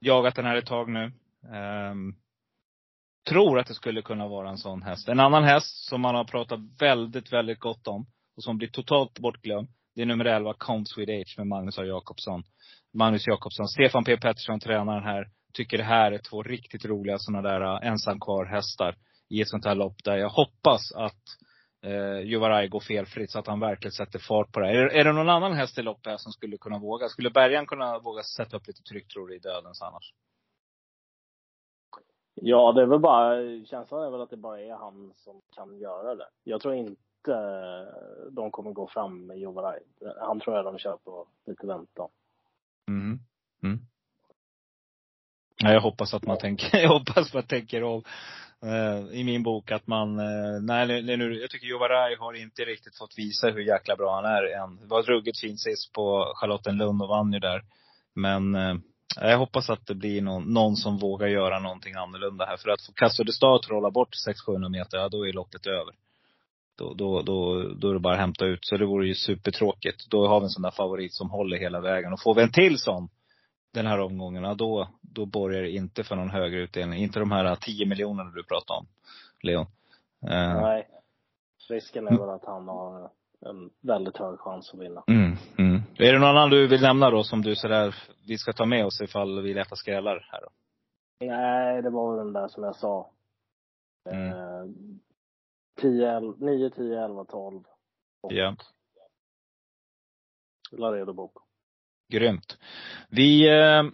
[0.00, 1.12] Jagat den här ett tag nu.
[1.90, 2.16] Um,
[3.28, 5.08] tror att det skulle kunna vara en sån häst.
[5.08, 8.06] En annan häst som man har pratat väldigt, väldigt gott om
[8.36, 9.68] och som blir totalt bortglömd.
[9.94, 11.84] Det är nummer 11, Comes With Age med Magnus A.
[11.84, 12.42] Jakobsson.
[12.94, 13.68] Magnus Jakobsson.
[13.68, 17.60] Stefan P Pettersson, tränar den här, tycker det här är två riktigt roliga sådana där
[17.60, 18.96] uh, ensam kvar hästar
[19.28, 21.22] i ett sånt här lopp där jag hoppas att
[21.82, 24.74] eh, Juvaraj går felfritt så att han verkligen sätter fart på det här.
[24.74, 27.08] Är, är det någon annan häst i loppet här som skulle kunna våga?
[27.08, 30.14] Skulle Bergan kunna våga sätta upp lite tryck tror du i dödens annars?
[32.34, 35.78] Ja, det är väl bara, känslan är väl att det bara är han som kan
[35.78, 36.28] göra det.
[36.44, 39.82] Jag tror inte eh, de kommer gå fram med Jovaraj.
[40.20, 42.08] Han tror jag de kör på lite väntan.
[42.88, 43.18] Mm.
[43.62, 43.78] Mm.
[45.70, 48.02] Jag hoppas att man tänker, jag hoppas man tänker om.
[48.62, 52.98] Eh, i min bok att man, eh, nej, nu, jag tycker Jovaraj har inte riktigt
[52.98, 54.76] fått visa hur jäkla bra han är än.
[54.76, 57.62] Det var ett ruggigt fint sist på Charlottenlund och vann ju där.
[58.14, 58.74] Men eh,
[59.20, 62.56] jag hoppas att det blir någon, någon som vågar göra någonting annorlunda här.
[62.56, 64.14] För att få Castor att trolla bort
[64.46, 65.94] 600-700 meter, ja då är loppet över.
[66.78, 68.64] Då, då, då, då är det bara att hämta ut.
[68.64, 70.10] Så det vore ju supertråkigt.
[70.10, 72.12] Då har vi en sån där favorit som håller hela vägen.
[72.12, 73.08] Och får vi en till sån
[73.72, 77.02] den här omgången, då, då borgar det inte för någon högre utdelning.
[77.02, 78.86] Inte de här 10 miljonerna du pratade om,
[79.42, 79.66] Leon.
[80.24, 80.88] Uh, Nej.
[81.68, 83.10] Risken är väl att han har
[83.40, 85.04] en väldigt hög chans att vinna.
[85.06, 85.82] Mm, mm.
[85.98, 87.94] Är det någon annan du vill nämna då som du sådär,
[88.26, 90.48] vi ska ta med oss ifall vi letar skrällar här då?
[91.26, 93.10] Nej, det var den där som jag sa.
[94.10, 94.28] Mm.
[94.28, 94.66] Eh,
[95.80, 97.64] 10, 9, 10, 11, 12.
[98.20, 98.56] Och ja.
[100.70, 101.42] Laredo Boko.
[102.12, 102.58] Grymt.
[103.08, 103.84] Vi eh,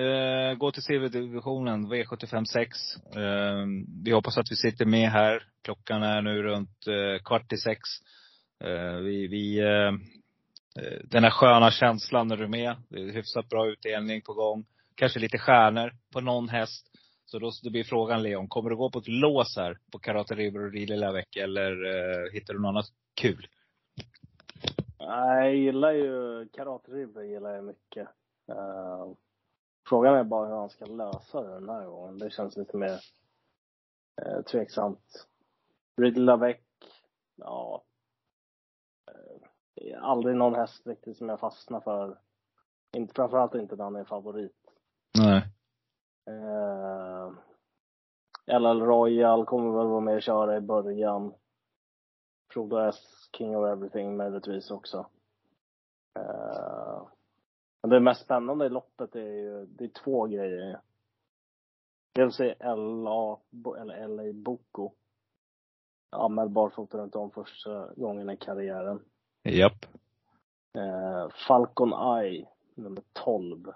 [0.00, 2.78] eh går till CV-divisionen, V75 6.
[3.16, 3.66] Eh,
[4.04, 5.42] vi hoppas att vi sitter med här.
[5.64, 7.80] Klockan är nu runt eh, kvart i sex.
[8.64, 9.88] Eh, vi, vi eh,
[10.84, 12.76] eh, den här sköna känslan när du är med.
[12.88, 14.64] Det är hyfsat bra utdelning på gång.
[14.94, 16.86] Kanske lite stjärnor på någon häst.
[17.26, 20.34] Så då, då blir frågan Leon, kommer du gå på ett lås här på Karate
[20.34, 23.46] River och Rille Veck eller eh, hittar du något annat kul?
[25.06, 28.08] Nej, jag gillar ju Karate River gillar jag mycket.
[28.52, 29.12] Uh,
[29.88, 32.18] frågan är bara hur han ska lösa det den här gången.
[32.18, 33.00] Det känns lite mer
[34.26, 35.26] uh, tveksamt.
[35.96, 36.56] Riddle Lavec,
[37.36, 37.84] ja.
[39.10, 42.18] Uh, aldrig någon häst riktigt som jag fastnar för.
[42.96, 44.56] Inte, framförallt inte när han är favorit.
[45.18, 45.42] Nej.
[46.30, 47.32] Uh,
[48.46, 51.34] LL Royal kommer väl vara med och köra i början.
[52.54, 52.96] Frodo S,
[53.38, 54.98] King of Everything möjligtvis också.
[56.18, 57.08] Uh,
[57.82, 60.80] men det mest spännande i loppet är ju, det är två grejer.
[62.12, 63.40] Dels är LA,
[63.80, 64.92] eller LA Boko
[66.10, 69.04] anmäld barfota runt om första gången i karriären.
[69.42, 69.86] Japp.
[70.78, 73.72] Uh, Falcon Eye, nummer 12.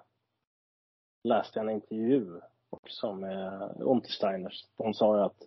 [1.24, 4.66] Läste jag en intervju också med Untersteiners.
[4.76, 5.42] Hon sa ju att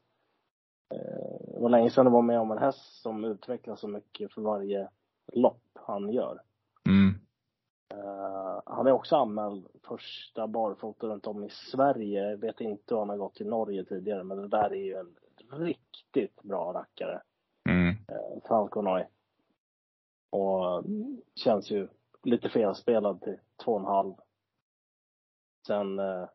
[0.91, 4.41] det var länge sedan det var med om en häst som utvecklas så mycket för
[4.41, 4.89] varje
[5.33, 6.41] lopp han gör.
[6.89, 7.15] Mm.
[7.93, 12.29] Uh, han är också anmäld första barfota runt om i Sverige.
[12.29, 14.95] Jag vet inte hur han har gått i Norge tidigare, men det där är ju
[14.95, 15.15] en
[15.51, 17.21] riktigt bra rackare.
[17.69, 17.89] Mm.
[17.89, 19.05] Uh, Falconoy.
[20.29, 20.83] Och
[21.35, 21.87] känns ju
[22.23, 24.13] lite felspelad till två och en halv.
[25.67, 26.27] Sen, uh,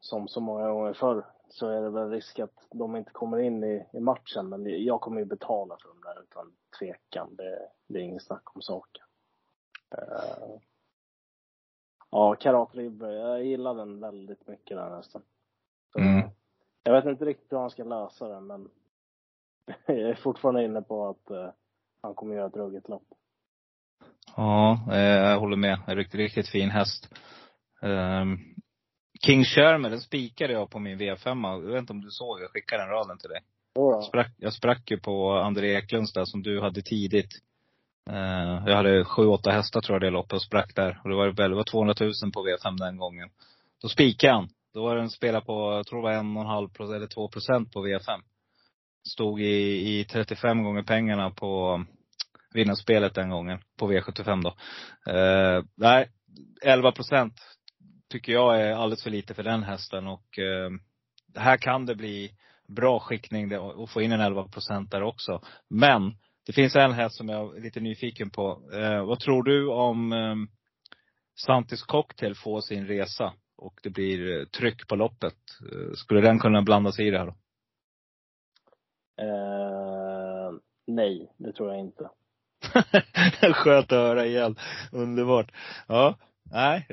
[0.00, 3.64] som så många gånger förr, så är det väl risk att de inte kommer in
[3.64, 4.48] i, i matchen.
[4.48, 7.36] Men jag kommer ju betala för dem där utan tvekan.
[7.36, 9.04] Det, det är ingen snack om saken.
[9.98, 10.58] Uh,
[12.10, 13.10] ja, Karate River.
[13.10, 15.22] Jag gillar den väldigt mycket den nästan.
[15.98, 16.30] Mm.
[16.82, 18.68] Jag vet inte riktigt hur han ska lösa det, men
[19.86, 21.48] jag är fortfarande inne på att uh,
[22.00, 23.06] han kommer göra ett ruggigt lopp.
[24.36, 25.78] Ja, eh, jag håller med.
[25.86, 27.14] En riktigt, riktigt fin häst.
[27.82, 28.57] Um,
[29.26, 31.62] King Sherman, den spikade jag på min V5.
[31.64, 33.40] Jag vet inte om du såg, jag skickade den raden till dig.
[33.74, 37.30] Jag sprack, jag sprack ju på André Eklunds där som du hade tidigt.
[38.10, 41.00] Uh, jag hade sju, åtta hästar tror jag det loppet och sprack där.
[41.04, 43.28] Och det var, väl, det var 200 000 på V5 den gången.
[43.82, 44.48] Då spikade han.
[44.74, 47.28] Då var den spelad på, jag tror det var en och en halv eller två
[47.28, 48.20] procent på V5.
[49.08, 51.84] Stod i, i 35 gånger pengarna på
[52.54, 53.58] vinnarspelet den gången.
[53.78, 54.50] På V75 då.
[55.12, 56.08] Uh, nej,
[56.62, 57.34] 11 procent
[58.08, 60.70] tycker jag är alldeles för lite för den hästen och uh,
[61.36, 62.32] här kan det bli
[62.68, 65.42] bra skickning och få in en 11 procent där också.
[65.68, 66.14] Men
[66.46, 68.62] det finns en häst som jag är lite nyfiken på.
[68.72, 70.34] Eh, vad tror du om eh,
[71.46, 75.36] Santis Cocktail får sin resa och det blir tryck på loppet?
[75.72, 77.36] Eh, skulle den kunna blanda sig i det här då?
[79.22, 80.52] Eh,
[80.86, 82.10] nej, det tror jag inte.
[83.54, 84.56] Skönt att höra igen.
[84.92, 85.52] Underbart.
[85.88, 86.18] Ja.
[86.50, 86.86] Nej,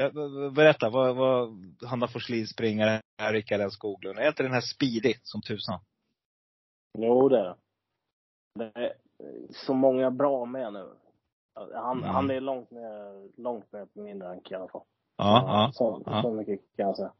[0.56, 0.90] berätta.
[0.90, 1.50] Vad, vad
[1.86, 4.20] Hanna Forslin springare är Rickard N Skoglund.
[4.20, 5.80] Är inte den här speedy som tusan?
[6.98, 7.56] Jo, det är
[8.60, 8.72] det.
[8.84, 8.94] är
[9.50, 10.90] så många bra med nu.
[11.74, 12.10] Han, mm.
[12.10, 14.84] han är långt ner, långt ner på min rank i alla fall.
[15.18, 15.72] Ja, ja.
[15.74, 16.22] Så, ja.
[16.22, 17.14] så mycket kan jag säga.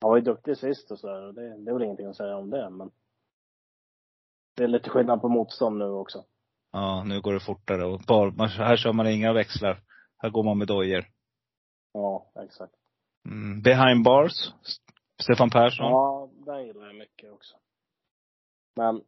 [0.00, 1.32] Han var ju duktig sist och sådär.
[1.32, 2.90] Det, det är väl ingenting att säga om det, men
[4.56, 6.24] det är lite skillnad på motstånd nu också.
[6.72, 9.82] Ja, nu går det fortare och bara, här kör man inga växlar.
[10.18, 11.13] Här går man med dojor.
[11.94, 12.74] Ja, exakt.
[13.24, 13.62] Mm.
[13.62, 14.52] Behind bars,
[15.22, 15.86] Stefan Persson.
[15.86, 17.56] Ja, den gillar jag mycket också.
[18.76, 19.04] Men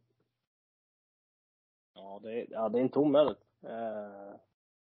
[1.97, 3.39] Ja, det är, ja, det är inte omöjligt.
[3.63, 4.35] Eh,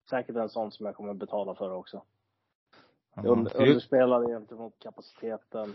[0.10, 2.02] säkert en sån som jag kommer betala för också.
[3.16, 5.70] Jag under, underspelade gentemot kapaciteten.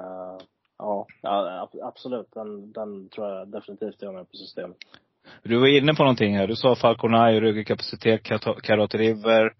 [0.00, 0.38] Uh,
[0.78, 2.32] ja, ja, absolut.
[2.32, 4.76] Den, den tror jag definitivt är med på systemet.
[5.42, 6.46] Du var inne på någonting här.
[6.46, 8.22] Du sa Falconay, ryggkapacitet,
[8.62, 9.54] Karate River.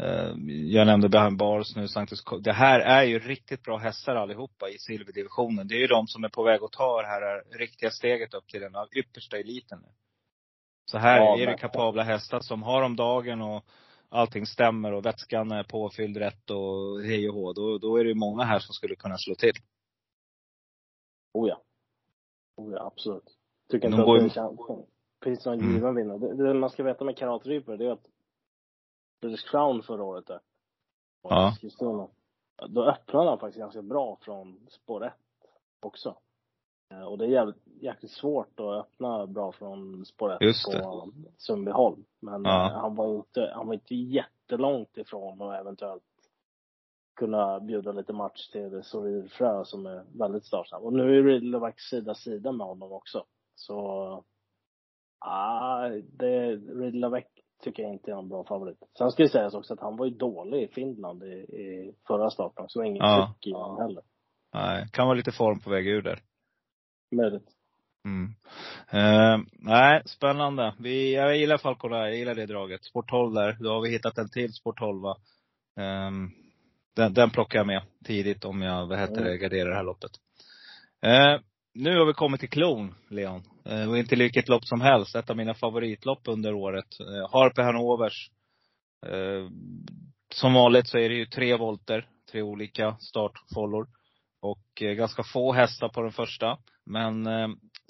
[0.00, 4.68] Uh, jag nämnde Behind Bars nu, Sanctus Det här är ju riktigt bra hästar allihopa
[4.68, 5.68] i silverdivisionen.
[5.68, 8.46] Det är ju de som är på väg att ta det här riktiga steget upp
[8.46, 9.88] till den yppersta eliten nu.
[10.90, 13.64] Så här ja, är det kapabla hästar som har om dagen och
[14.08, 17.52] allting stämmer och vätskan är påfylld rätt och hej och hå.
[17.52, 19.54] Då, då är det många här som skulle kunna slå till.
[21.34, 21.62] Oh ja.
[22.56, 23.36] Oh ja, absolut.
[23.70, 24.86] Tycker inte De att
[25.20, 25.74] det finns någon mm.
[25.74, 26.18] given vinnare.
[26.18, 28.06] Det, det, man ska veta med Karat River, det är att
[29.20, 30.40] British Crown förra året där.
[31.22, 31.52] Ja.
[32.68, 35.12] Då öppnade han faktiskt ganska bra från spår 1
[35.80, 36.16] också.
[36.90, 42.04] Eh, och det är jävligt, jäkligt svårt att öppna bra från spår 1 på Sundbyholm.
[42.20, 42.70] Men ja.
[42.70, 46.02] Eh, han var inte, han var inte jättelångt ifrån och eventuellt
[47.16, 50.82] kunna bjuda lite match till Sorir Frö som är väldigt startsnabb.
[50.82, 53.24] Och nu är Ridlevac sida sida med honom också.
[53.54, 54.24] Så,
[55.18, 57.24] ah, det, Ridlevac
[57.64, 58.78] tycker jag inte är en bra favorit.
[58.98, 62.30] Sen ska det sägas också att han var ju dålig i Finland i, i förra
[62.30, 63.34] starten, så ingen ja.
[63.40, 64.02] tryck i honom heller.
[64.54, 66.20] Nej, kan vara lite form på väg ur där.
[67.16, 67.48] Möjligt.
[68.04, 68.34] Mm.
[68.94, 70.74] Uh, nej, spännande.
[70.78, 72.84] Vi, jag gillar Falcola, jag gillar det draget.
[72.84, 75.16] Sport 12 där, då har vi hittat en till Sport 12 va.
[75.76, 76.32] Um,
[76.96, 80.10] den, den plockar jag med tidigt om jag, vad heter det, garderar det här loppet.
[81.06, 81.40] Uh,
[81.74, 83.42] nu har vi kommit till klon, Leon.
[83.68, 85.14] Eh, och inte vilket lopp som helst.
[85.14, 87.00] Ett av mina favoritlopp under året.
[87.00, 88.30] Eh, Harpe Hanovers.
[89.06, 89.48] Eh,
[90.34, 93.86] som vanligt så är det ju tre volter, tre olika startfållor.
[94.40, 96.58] Och ganska få hästar på den första.
[96.86, 97.28] Men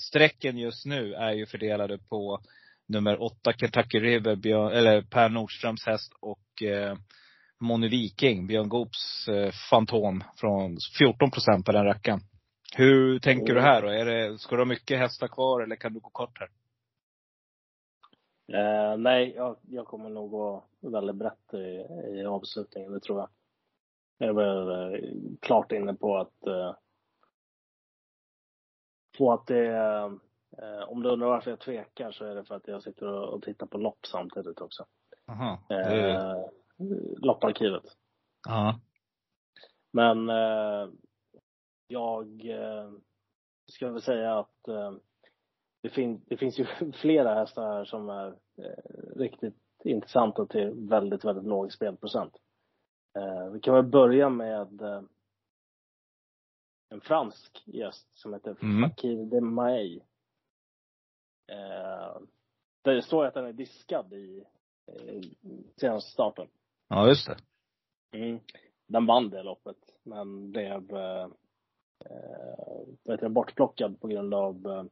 [0.03, 2.41] strecken just nu är ju fördelade på
[2.89, 6.63] nummer åtta Kentucky River, Björn, eller Per Nordströms häst och
[7.61, 9.29] Moni Viking, Björn Goops
[9.71, 12.21] Fantom från 14 procent på den rackaren.
[12.77, 13.89] Hur tänker du här då?
[13.89, 16.51] Är det, ska du ha mycket hästar kvar eller kan du gå kort här?
[18.53, 21.87] Eh, nej, jag, jag, kommer nog gå väldigt brett i,
[22.19, 23.29] i avslutningen, det tror jag.
[24.19, 25.11] Jag är väl eh,
[25.41, 26.75] klart inne på att eh,
[29.19, 29.67] på att det
[30.59, 33.35] eh, om du undrar varför jag tvekar så är det för att jag sitter och,
[33.35, 34.87] och tittar på lopp samtidigt också.
[35.27, 35.63] Aha.
[35.71, 36.35] Eh,
[37.17, 37.85] lopparkivet.
[38.47, 38.81] Ja.
[39.93, 40.89] Men eh,
[41.87, 42.91] jag eh,
[43.73, 44.93] ska väl säga att eh,
[45.83, 48.29] det, fin det finns ju flera hästar här som är
[48.59, 52.37] eh, riktigt intressanta till väldigt, väldigt låg spelprocent.
[53.19, 55.03] Eh, vi kan väl börja med eh,
[56.89, 58.91] en fransk gäst som heter mm.
[58.91, 60.01] Fakir de Maey.
[61.47, 62.21] Eh,
[62.83, 64.45] det står att den är diskad i
[65.77, 66.49] senaste starten.
[66.89, 67.37] Ja, just det.
[68.19, 68.41] Mm.
[68.87, 70.93] Den vann det loppet, men blev
[73.21, 74.85] eh, bortplockad på grund av eh,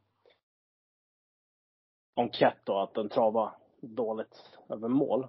[2.17, 5.27] enkät då, att den travade dåligt över mål,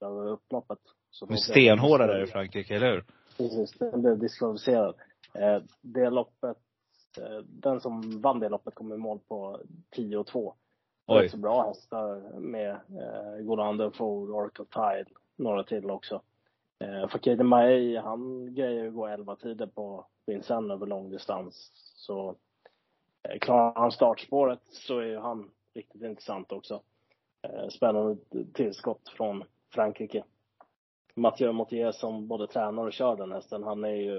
[0.00, 0.78] över upploppet.
[1.10, 3.04] Så är stenhårda där i Frankrike, eller hur?
[3.36, 4.94] Precis, den blev diskvalificerad.
[5.34, 6.56] Eh, det loppet,
[7.20, 9.60] eh, den som vann det loppet kom i mål på
[9.90, 10.54] 10 och 2.
[11.06, 11.28] Oj.
[11.28, 16.22] så bra hästar med eh, Golander, Four, Oracle Tide, några till också.
[16.80, 21.70] Eh, Fakir Maey, han grejer ju gå 11 tider på Vincennes över långdistans.
[21.94, 22.36] Så
[23.22, 26.82] eh, klarar han startspåret så är ju han riktigt intressant också.
[27.42, 28.16] Eh, spännande
[28.54, 30.24] tillskott från Frankrike.
[31.14, 34.16] Mathieu Motier som både tränar och kör den hästen, han är ju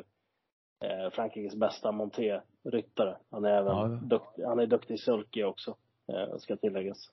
[0.79, 3.17] eh, Frankrikes bästa monté-ryttare.
[3.29, 3.87] Han är även ja.
[3.87, 5.75] duktig, han är duktig sulky också,
[6.07, 7.09] eh, ska tilläggas.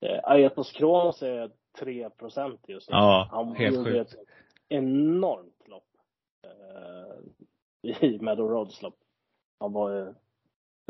[0.00, 1.50] Eh, Aetos Kronos är
[1.80, 2.96] 3% just nu.
[2.96, 4.12] Ja, han helt sjukt.
[4.12, 4.18] ett
[4.68, 5.88] enormt lopp
[6.44, 8.98] eh, i Meadow Roads lopp.
[9.60, 10.14] Han var ju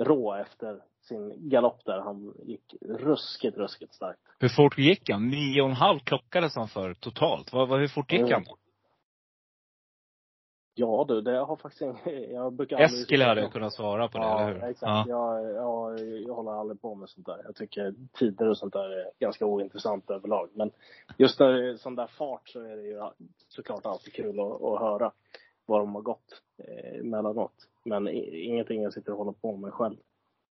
[0.04, 1.98] rå efter sin galopp där.
[1.98, 4.20] Han gick ruskigt, ruskigt starkt.
[4.38, 5.28] Hur fort gick han?
[5.28, 7.52] Nio och en halv klockades han för totalt.
[7.52, 8.44] Vad, vad, hur fort gick han?
[10.78, 11.96] Ja du, det har faktiskt ingen,
[12.32, 14.70] jag brukar Eskil hade kunnat svara på det, ja, eller hur?
[14.70, 15.08] Exakt.
[15.08, 17.40] Ja, jag, jag, jag håller aldrig på med sånt där.
[17.44, 20.48] Jag tycker tider och sånt där är ganska ointressant överlag.
[20.54, 20.70] Men
[21.18, 23.02] just när det är sån där fart så är det ju
[23.48, 25.12] såklart alltid kul att, att höra
[25.66, 27.54] vad de har gått eh, emellanåt.
[27.84, 29.96] Men ingenting jag sitter och håller på med själv.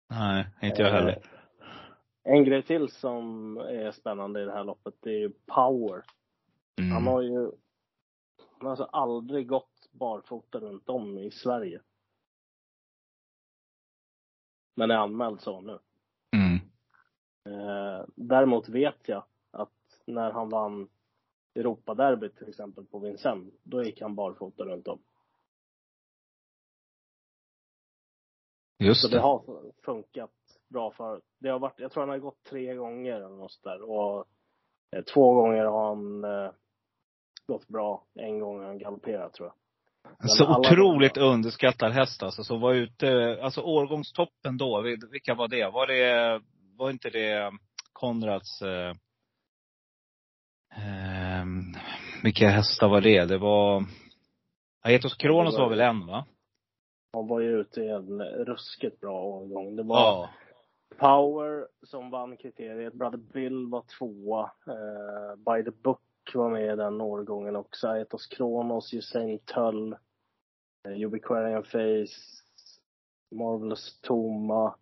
[0.09, 1.21] Nej, inte jag heller.
[2.23, 6.03] Eh, en grej till som är spännande i det här loppet, det är ju Power.
[6.79, 6.91] Mm.
[6.91, 7.51] Han har ju
[8.59, 11.81] alltså aldrig gått barfota runt om i Sverige.
[14.75, 15.79] Men är anmäld så nu.
[16.35, 16.55] Mm.
[17.45, 20.89] Eh, däremot vet jag att när han vann
[21.55, 24.99] Europaderbyt till exempel på Vincennes, då gick han barfota runt om.
[28.79, 29.21] Just Så det det.
[29.21, 30.31] har funkat
[30.67, 33.81] bra för Det har varit, jag tror han har gått tre gånger eller något där.
[33.81, 34.25] Och
[34.95, 36.51] eh, två gånger har han eh,
[37.47, 38.05] gått bra.
[38.13, 39.55] En gång har han galopperat tror jag.
[40.19, 45.33] Men Så alla- otroligt underskattad häst alltså, som var ute, alltså årgångstoppen då, vil- vilka
[45.35, 45.69] var det?
[45.69, 46.41] Var det,
[46.77, 47.51] var inte det
[47.93, 48.89] Konrads, eh,
[50.75, 51.45] eh,
[52.23, 53.25] vilka hästar var det?
[53.25, 53.85] Det var,
[54.83, 56.25] Aetos Kronos var väl en va?
[57.13, 59.75] Han var ju ute i en ruskigt bra årgång.
[59.75, 60.29] Det var Ja.
[60.99, 62.93] Power som vann kriteriet.
[62.93, 64.51] Brother Bill var tvåa.
[64.67, 66.01] Eh, By the Book
[66.33, 67.87] var med i den årgången också.
[67.87, 69.93] Aetos Kronos, Usain Tull,
[70.87, 72.41] eh, Ubiquarian Face,
[73.31, 74.75] Marvelous Toma,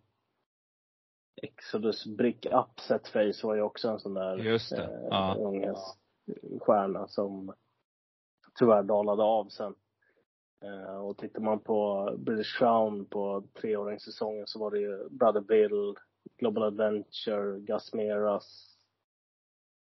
[1.42, 4.82] Exodus Brick Upset Face var ju också en sån där Just det.
[4.82, 5.36] eh, Ja.
[5.38, 7.54] ung häststjärna som
[8.58, 9.74] tyvärr dalade av sen.
[10.64, 15.94] Eh, och tittar man på British Crown på treåringssäsongen så var det ju Brother Bill,
[16.36, 17.92] Global Adventure, Gus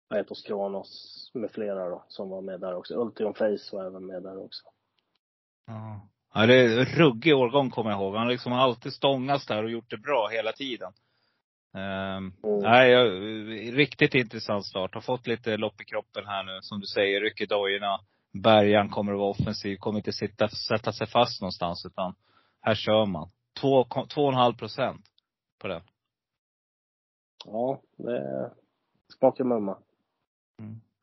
[0.10, 2.94] Aetos Kronos med flera då som var med där också.
[2.96, 4.64] Ultion Face var även med där också.
[5.68, 6.10] Ja.
[6.34, 8.16] Ja, det är en ruggig årgång kommer jag ihåg.
[8.16, 10.94] Han liksom har alltid stångats där och gjort det bra hela tiden.
[11.74, 12.60] Um, Mm.
[12.60, 13.08] Nej, jag,
[13.78, 14.94] riktigt intressant start.
[14.94, 16.60] Har fått lite lopp i kroppen här nu.
[16.62, 18.00] Som du säger, rycker dojorna.
[18.44, 19.78] Bergan kommer att vara offensiv.
[19.78, 21.86] Kommer inte sitta, sätta sig fast någonstans.
[21.86, 22.16] Utan
[22.62, 23.30] här kör man.
[23.62, 25.06] Två, två och en halv procent
[25.62, 25.82] på den.
[27.46, 28.52] Ja, det
[29.20, 29.78] smakar mumma.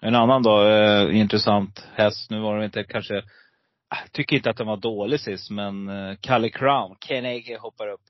[0.03, 2.31] En annan då, eh, intressant häst.
[2.31, 6.17] Nu var det inte kanske, jag tycker inte att den var dålig sist, men eh,
[6.21, 8.01] Kalle Crown, Ken Ege hoppar upp.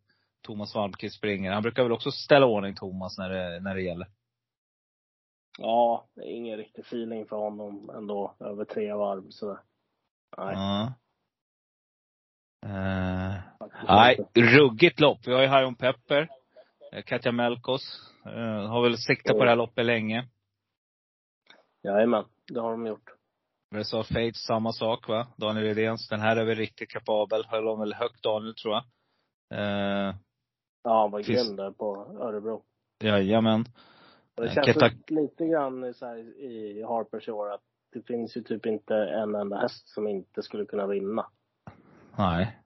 [0.43, 1.53] Thomas Malmqvist springer.
[1.53, 4.07] Han brukar väl också ställa ordning Thomas när det, när det gäller.
[5.59, 9.59] Ja, det är ingen riktig feeling för honom ändå över tre varv sådär.
[10.39, 10.55] Nej.
[10.57, 10.93] Ja.
[13.59, 15.19] Faktiskt nej, ruggigt lopp.
[15.27, 16.29] Vi har ju Hajon Pepper.
[16.93, 17.83] eh, Katja Melkos.
[18.27, 20.29] Eh, har väl siktat på det här loppet länge.
[21.83, 23.11] Jajamän, det har de gjort.
[23.75, 25.27] Resort Fate, samma sak va?
[25.37, 26.09] Daniel Redéns.
[26.09, 27.45] Den här är väl riktigt kapabel.
[27.49, 28.85] Höll hon väl högt Daniel tror jag.
[29.61, 30.15] Eh,
[30.85, 32.63] Ja, han var Finns- grym där på Örebro.
[33.05, 33.61] jajamän.
[34.37, 37.61] Och Det Eh, känns Keta- lite grann så här i Harpers i år att
[37.93, 41.27] det finns ju typ inte en enda häst som inte skulle kunna vinna.
[42.19, 42.59] Nej.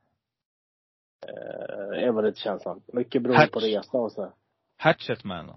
[1.27, 2.83] Eh, är väl lite känslan.
[2.93, 3.64] Mycket beroende på Hatch.
[3.69, 4.33] resa och så.
[4.79, 5.57] Hatchetman?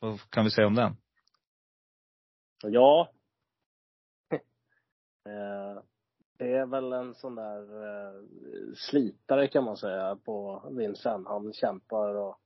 [0.00, 0.96] Vad kan vi säga om den?
[2.62, 3.08] Ja.
[5.26, 5.82] eh,
[6.38, 8.22] det är väl en sån där eh,
[8.76, 11.28] slitare kan man säga på Vincent.
[11.28, 12.38] Han kämpar och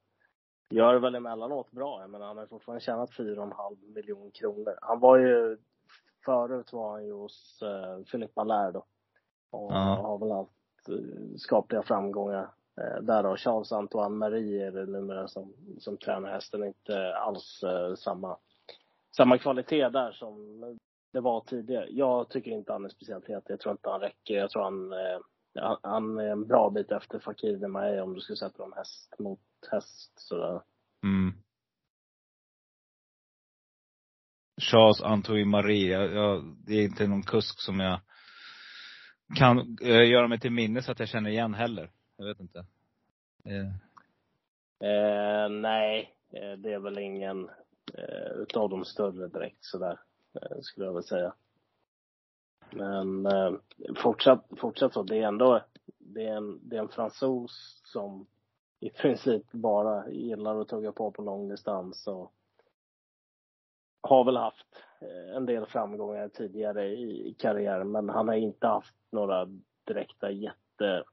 [0.71, 2.01] gör väl emellanåt bra.
[2.01, 4.79] Jag menar, han har fortfarande tjänat 4,5 miljoner kronor.
[4.83, 5.59] Han var ju,
[6.25, 8.85] förut var han ju hos eh, Filippa Lär då.
[9.51, 9.77] Och Ja.
[10.03, 12.51] har väl haft eh, skapliga framgångar
[12.81, 13.37] eh, där då.
[13.37, 16.65] Charles Antoine Marie är det numera som, som tränar hästen.
[16.65, 18.37] Inte alls eh, samma,
[19.17, 20.61] samma kvalitet där som
[21.13, 21.87] det var tidigare.
[21.91, 23.45] Jag tycker inte han är speciellt het.
[23.49, 24.35] Jag tror inte han räcker.
[24.35, 28.37] Jag tror han, eh, han, är en bra bit efter Fakir Demae om du skulle
[28.37, 29.41] sätta dem häst mot
[29.71, 30.63] häst sådär.
[31.03, 31.35] Mm.
[34.61, 35.93] Charles Antoine Marie.
[35.93, 38.01] Jag, jag, det är inte någon kusk som jag
[39.37, 41.91] kan eh, göra mig till minnes att jag känner igen heller.
[42.17, 42.59] Jag vet inte.
[43.45, 43.91] Eh,
[44.83, 47.51] Eh, nej, eh, det är väl ingen
[47.95, 50.01] eh, utav de större direkt sådär,
[50.35, 51.35] eh, skulle jag väl säga.
[52.71, 53.53] Men eh,
[53.97, 55.61] fortsatt, fortsatt så, det är ändå,
[55.99, 58.27] det är en, det är en fransos som
[58.81, 62.33] i princip bara gillar att tugga på på långdistans och
[64.01, 68.67] har väl haft eh, en del framgångar tidigare i, i karriären, men han har inte
[68.67, 69.49] haft några
[69.85, 71.05] direkta jätte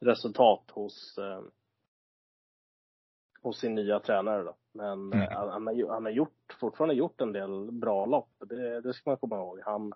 [0.00, 1.42] resultat hos eh,
[3.42, 4.56] hos sin nya tränare då.
[4.74, 5.22] Men Mm.
[5.22, 8.30] eh, han, han, har, ju- han har gjort, fortfarande gjort en del bra lopp.
[8.38, 9.60] Det, det ska man komma ihåg.
[9.64, 9.92] Han,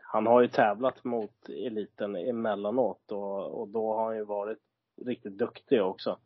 [0.00, 4.58] han har ju tävlat mot eliten emellanåt och, och då har han ju varit
[5.06, 6.18] riktigt duktig också.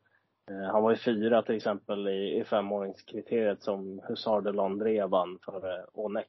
[0.50, 5.38] Eh, han var ju fyra till exempel i, i femåringskriteriet som Hussard de Landré vann
[5.44, 6.28] för Onek.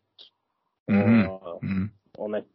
[0.91, 1.29] Mhm.
[1.29, 1.89] Och, mm.
[2.17, 2.45] och Neck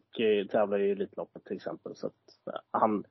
[0.50, 1.96] tävlar ju i Elitloppet till exempel.
[1.96, 3.04] Så att eh, han,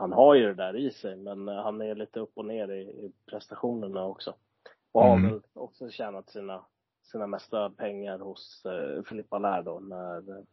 [0.00, 2.68] han har ju det där i sig, men eh, han är lite upp och ner
[2.70, 4.34] i, i prestationerna också.
[4.92, 5.30] Och har Mm.
[5.30, 6.64] väl också tjänat sina,
[7.02, 10.44] sina mesta pengar hos eh, Filippa Lär då, när eh,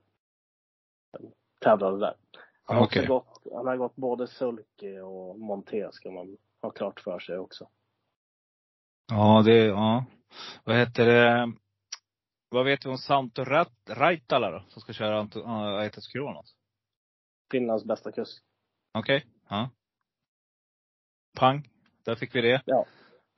[1.60, 2.16] tävlade där.
[2.64, 3.02] Han har, Okej.
[3.02, 7.38] också gått, han har gått både sulky och monté ska man ha klart för sig
[7.38, 7.70] också.
[9.12, 10.06] Ja, det, ja.
[10.64, 11.54] Vad heter det?
[12.50, 13.44] Vad vet vi om Santo
[13.90, 14.64] Raitala då?
[14.68, 16.56] Som ska köra Anto- äh, Kronos?
[17.52, 18.44] Finlands bästa kusk.
[18.94, 19.26] Okej.
[19.50, 19.70] Ja.
[21.36, 21.70] Pang.
[22.06, 22.62] Där fick vi det.
[22.66, 22.86] Ja.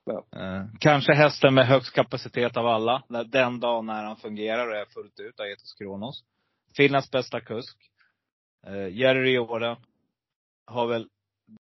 [0.03, 0.25] Ja.
[0.39, 3.03] Eh, kanske hästen med högst kapacitet av alla.
[3.25, 6.23] Den dagen när han fungerar och är fullt ut, Aetos Kronos.
[6.77, 7.77] Finlands bästa kusk.
[8.67, 9.75] Eh, Jerry Riordan
[10.65, 11.09] har väl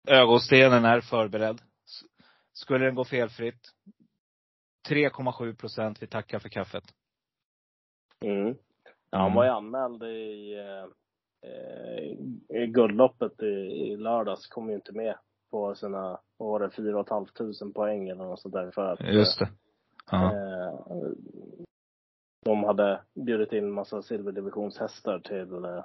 [0.07, 1.61] ögonstenen är förberedd.
[2.53, 3.69] Skulle den gå felfritt,
[4.89, 6.01] 3,7 procent.
[6.01, 6.83] Vi tackar för kaffet.
[8.25, 8.55] Mm.
[9.09, 10.55] Ja, han var ju anmäld i,
[11.43, 14.47] eh, eh, i guldloppet i, i lördags.
[14.47, 15.15] Kom ju inte med
[15.51, 19.39] på sina, vad var det, 4 500 poäng eller något sånt där för att Just
[19.39, 19.49] det.
[20.11, 20.25] Ja.
[20.25, 20.79] eh,
[22.45, 25.83] de hade bjudit in massa silverdivisionshästar till eh,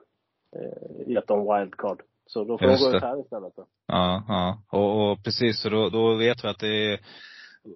[0.61, 2.03] eh, gett dem wildcard.
[2.27, 3.67] Så då får de gå ut här istället då.
[3.87, 4.63] Ja, ja.
[4.79, 7.01] Och, och precis, så då, då vet vi att det är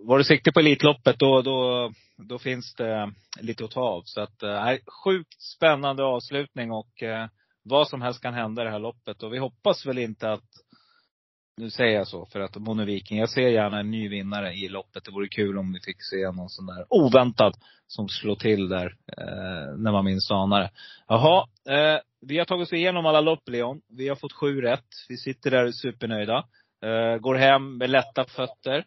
[0.00, 4.02] var du sikte på Elitloppet då, då, då finns det lite att ta av.
[4.04, 7.26] Så att, eh, sjukt spännande avslutning och eh,
[7.62, 9.22] vad som helst kan hända i det här loppet.
[9.22, 10.48] Och vi hoppas väl inte att,
[11.56, 15.04] nu säger jag så för att Monoviken, jag ser gärna en ny vinnare i loppet.
[15.04, 17.54] Det vore kul om vi fick se någon sån där oväntad
[17.86, 18.86] som slår till där,
[19.18, 20.70] eh, när man minst anar det.
[21.08, 23.80] Jaha, eh, vi har tagit oss igenom alla lopp Leon.
[23.88, 24.88] Vi har fått sju rätt.
[25.08, 26.44] Vi sitter där supernöjda.
[26.84, 28.84] Eh, går hem med lätta fötter.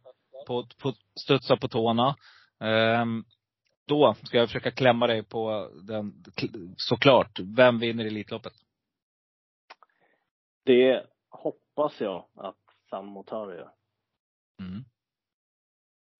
[0.47, 2.15] På, på, studsar på tårna.
[2.63, 3.05] Eh,
[3.87, 6.13] då ska jag försöka klämma dig på den,
[6.77, 7.39] såklart.
[7.39, 8.53] Vem vinner Elitloppet?
[10.65, 12.57] Det hoppas jag att
[12.89, 13.71] Sam Motör gör.
[14.59, 14.83] Mm.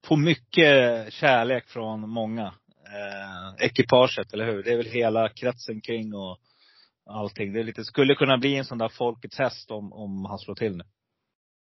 [0.08, 2.54] Får mycket kärlek från många.
[2.94, 4.64] Eh, ekipaget, eller hur?
[4.64, 6.38] Det är väl hela kretsen kring och
[7.06, 7.54] allting.
[7.54, 10.78] Det lite, skulle kunna bli en sån där folkets häst om, om han slår till
[10.78, 10.84] nu.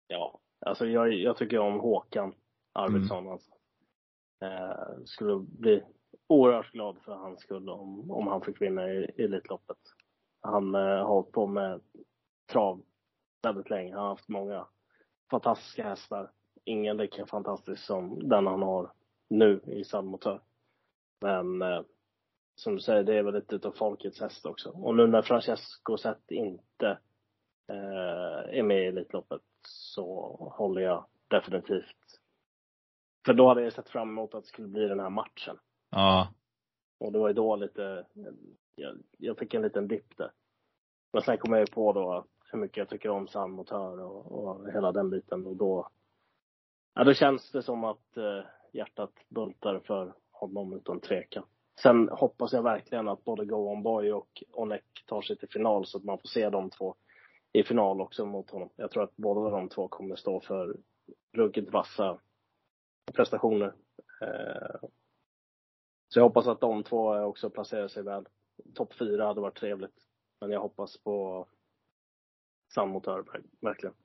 [0.08, 2.34] Ja, alltså jag, jag tycker om Håkan
[2.74, 3.52] Arvidsson alltså.
[4.42, 5.84] Eh, skulle bli
[6.28, 9.78] oerhört glad för hans skull om, om han fick vinna i, i Elitloppet.
[10.42, 11.82] Han eh, har hållit på med
[12.52, 12.82] trav
[13.44, 13.94] väldigt länge.
[13.94, 14.68] Han har haft många
[15.32, 16.32] fantastiska hästar.
[16.64, 18.92] Ingen lika fantastisk som den han har
[19.30, 20.42] nu i Sandmotör.
[21.22, 21.82] Men eh,
[22.56, 24.70] som du säger, det är väl lite utav folkets häst också.
[24.70, 27.00] Och nu när Francesco Zet inte
[27.68, 32.20] eh, är med i Elitloppet så håller jag definitivt.
[33.26, 35.58] För då hade jag sett fram emot att det skulle bli den här matchen.
[35.90, 36.34] Ja.
[37.00, 38.06] Och det var ju då lite,
[38.76, 40.32] jag, jag fick en liten dipp där.
[41.14, 44.32] Men sen kom jag ju på då att hur mycket jag tycker om sandmotör och,
[44.32, 45.88] och hela den biten och då,
[46.96, 51.44] ja då känns det som att eh, hjärtat bultar för honom utan tvekan.
[51.82, 55.86] Sen hoppas jag verkligen att både Go On Boy och Onek tar sig till final
[55.86, 56.96] så att man får se de två
[57.54, 58.70] i final också mot honom.
[58.76, 60.78] Jag tror att båda de två kommer stå för
[61.34, 62.20] ruggigt vassa
[63.14, 63.74] prestationer.
[64.22, 64.90] Eh,
[66.08, 68.26] så jag hoppas att de två också placerar sig väl.
[68.74, 70.08] Topp fyra hade varit trevligt.
[70.42, 71.48] Men jag hoppas på
[72.74, 73.24] Sammotör,
[73.62, 73.96] verkligen.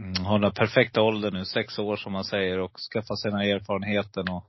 [0.00, 3.40] Mm, har den perfekta åldern nu, sex år som man säger och skaffa sig den
[3.40, 4.44] här erfarenheten och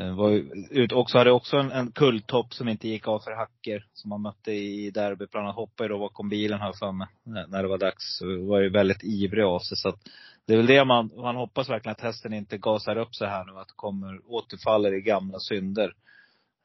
[0.00, 3.32] eh, var ju ut, också, hade också en, en kulltopp som inte gick av för
[3.32, 5.30] hacker som man mötte i derbyt.
[5.30, 8.18] Bland annat hoppade då bakom bilen här för mig när, när det var dags.
[8.18, 9.76] Så var ju väldigt ivrig av sig.
[9.76, 9.98] Så att
[10.46, 13.44] det är väl det man, man hoppas verkligen att hästen inte gasar upp sig här
[13.44, 13.52] nu.
[13.58, 15.94] Att kommer, återfaller i gamla synder.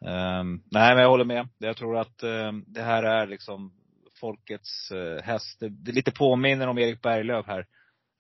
[0.02, 1.48] Um, nej men jag håller med.
[1.58, 3.72] Jag tror att um, det här är liksom
[4.20, 5.60] folkets eh, häst.
[5.60, 7.66] Det, det lite påminner om Erik Berglöf här.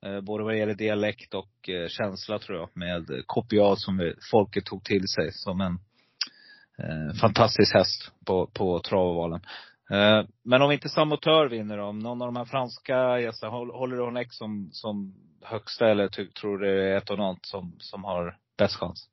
[0.05, 2.69] Eh, både vad det gäller dialekt och eh, känsla tror jag.
[2.73, 5.80] Med KPA som folket tog till sig som en
[7.21, 9.41] fantastisk häst på, på travvalen.
[10.43, 14.03] men om inte Samotör vinner då, om någon av de här franska gästerna, håller du
[14.03, 18.38] Honeck som, som högsta eller tror du det är ett och något som, som har
[18.57, 19.09] bäst chans?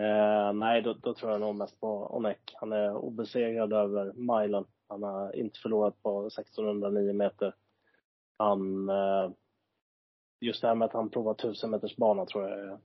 [0.00, 2.54] Eh, nej, då, då, tror jag nog mest på Onek.
[2.54, 4.64] Han är obesegrad över milen.
[4.88, 7.54] Han har inte förlorat på 1609 meter.
[8.38, 9.30] Han, eh,
[10.40, 12.78] just det här med att han provar 1000 meters bana tror jag är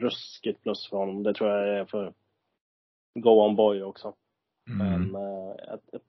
[0.00, 1.22] ruskigt plus för honom.
[1.22, 2.14] Det tror jag är för
[3.14, 4.14] Go On Boy också.
[4.70, 5.12] Mm.
[5.12, 6.02] Men eh, ett, ett,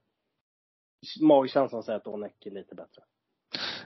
[1.22, 3.04] magkänslan säger att Onek är lite bättre.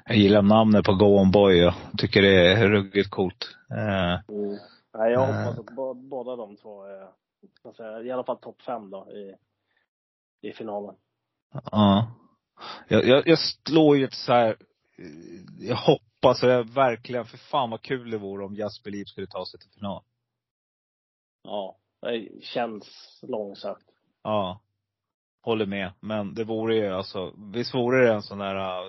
[0.06, 1.58] Jag gillar namnet på Go On Boy.
[1.58, 3.56] Jag tycker det är ruggigt coolt.
[3.72, 4.36] Eh.
[4.36, 4.58] Mm.
[4.94, 7.08] Nej, jag hoppas att båda de två är,
[7.78, 9.36] säga, i alla fall topp fem då i,
[10.48, 10.96] i finalen.
[11.72, 12.12] Ja.
[12.88, 14.58] Jag, jag, jag slår ju ett så här,
[15.60, 19.28] jag hoppas och jag verkligen, för fan vad kul det vore om Jasper Liv skulle
[19.28, 20.04] ta sig till final.
[21.44, 23.90] Ja, det känns långsökt.
[24.24, 24.62] Ja.
[25.42, 25.92] Håller med.
[26.00, 28.84] Men det vore ju alltså, visst vore det en sån där,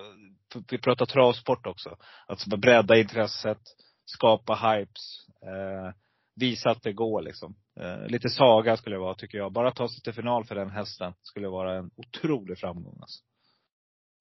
[0.71, 1.97] vi pratar travsport också.
[2.27, 3.61] Alltså bredda intresset,
[4.05, 5.27] skapa hypes.
[5.41, 5.93] Eh,
[6.35, 7.55] visa att det går liksom.
[7.79, 9.51] Eh, lite saga skulle det vara tycker jag.
[9.51, 13.23] Bara ta sig till final för den hästen skulle vara en otrolig framgång alltså.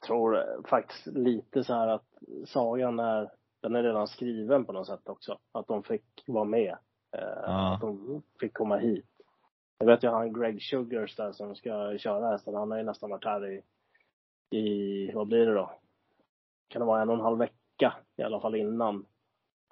[0.07, 2.07] tror faktiskt lite så här att
[2.47, 3.31] sagan är,
[3.63, 5.39] den är redan skriven på något sätt också.
[5.53, 6.77] Att de fick vara med.
[7.17, 7.75] Eh, Ja.
[7.75, 9.07] Att de fick komma hit.
[9.79, 12.55] Jag vet ju han Greg Sugars där som ska köra hästen.
[12.55, 13.63] Han har ju nästan varit här i,
[14.59, 15.71] i, vad blir det då?
[16.69, 19.07] Kan det vara en och en halv vecka i alla fall innan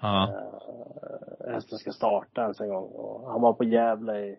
[0.02, 0.28] Ja.
[0.28, 2.84] eh, hästen ska starta ens en gång.
[2.84, 4.38] Och han var på Gävle i,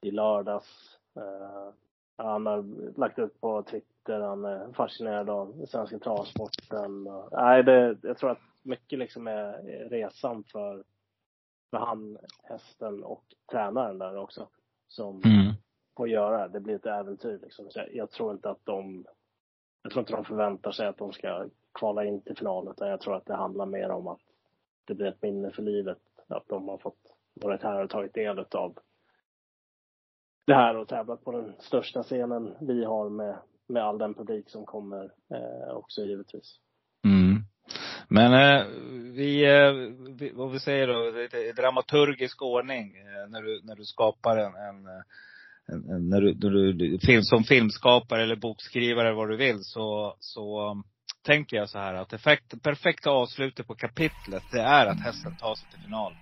[0.00, 0.98] i lördags.
[1.16, 1.72] Eh,
[2.16, 2.62] han har
[2.98, 7.08] lagt ut på Twitter, han är fascinerad av svenska travsporten.
[7.32, 9.52] Nej, det, jag tror att mycket liksom är
[9.88, 10.84] resan för,
[11.70, 14.48] för han, hästen och tränaren där också.
[14.88, 15.52] Som Mm.
[15.96, 16.52] får göra det.
[16.52, 17.70] Det blir ett äventyr liksom.
[17.70, 19.04] Så jag, jag tror inte att de,
[19.82, 22.68] jag tror inte de förväntar sig att de ska kvala in till final.
[22.68, 24.20] Utan jag tror att det handlar mer om att
[24.90, 25.98] det blir ett minne för livet.
[26.28, 28.78] Att de har fått varit här och tagit del av
[30.46, 33.38] det här och tävlat på den största scenen vi har med,
[33.68, 35.04] med all den publik som kommer
[35.34, 36.56] eh, också givetvis.
[37.04, 37.42] Mm.
[38.08, 38.66] Men eh,
[39.14, 39.72] vi, eh,
[40.18, 44.54] vi, vad vi säger då, i dramaturgisk ordning eh, när du, när du skapar en,
[44.54, 45.02] en, eh,
[45.66, 50.16] en, när du, när du film, som filmskapare eller bokskrivare eller vad du vill så,
[50.20, 50.74] så
[51.22, 52.18] tänker jag så här att det
[52.62, 56.12] perfekta avslutet på kapitlet det är att hästen tar sig till final.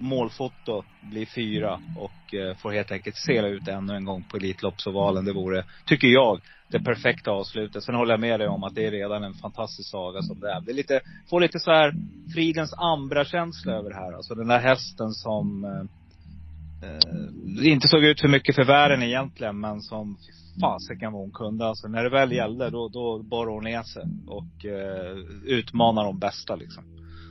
[0.00, 5.24] Målfoto blir fyra och eh, får helt enkelt sela ut ännu en gång på Elitloppsovalen.
[5.24, 7.82] Det vore, tycker jag, det perfekta avslutet.
[7.82, 10.52] Sen håller jag med dig om att det är redan en fantastisk saga som det
[10.52, 10.60] är.
[10.60, 11.00] Det är lite,
[11.30, 11.92] får lite så här
[12.34, 14.12] fridens ambra-känsla över det här.
[14.12, 19.60] Alltså den där hästen som eh, eh inte såg ut för mycket för världen egentligen,
[19.60, 20.18] men som
[20.60, 21.66] fasiken vad hon kunde.
[21.66, 26.18] Alltså när det väl gällde, då, då bar hon ner sig och eh, utmanar de
[26.18, 26.84] bästa liksom.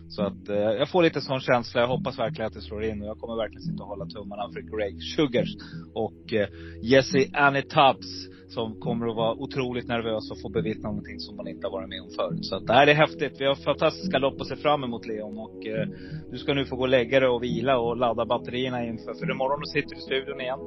[0.10, 1.82] Så att eh, jag får lite sån känsla.
[1.82, 4.49] Jag hoppas verkligen att det slår in och jag kommer verkligen sitta och hålla tummarna
[4.54, 5.56] för Greg Sugars
[5.94, 6.48] och eh,
[6.82, 11.48] Jesse Annie Tubbs som kommer att vara otroligt nervös och få bevittna någonting som man
[11.48, 12.45] inte har varit med om förut.
[12.45, 13.36] Så att det här är häftigt.
[13.40, 15.88] Vi har fantastiska lopp att se fram emot Leon och eh,
[16.32, 19.32] du ska nu få gå och lägga dig och vila och ladda batterierna inför, för
[19.32, 20.60] imorgon sitter du i studion igen.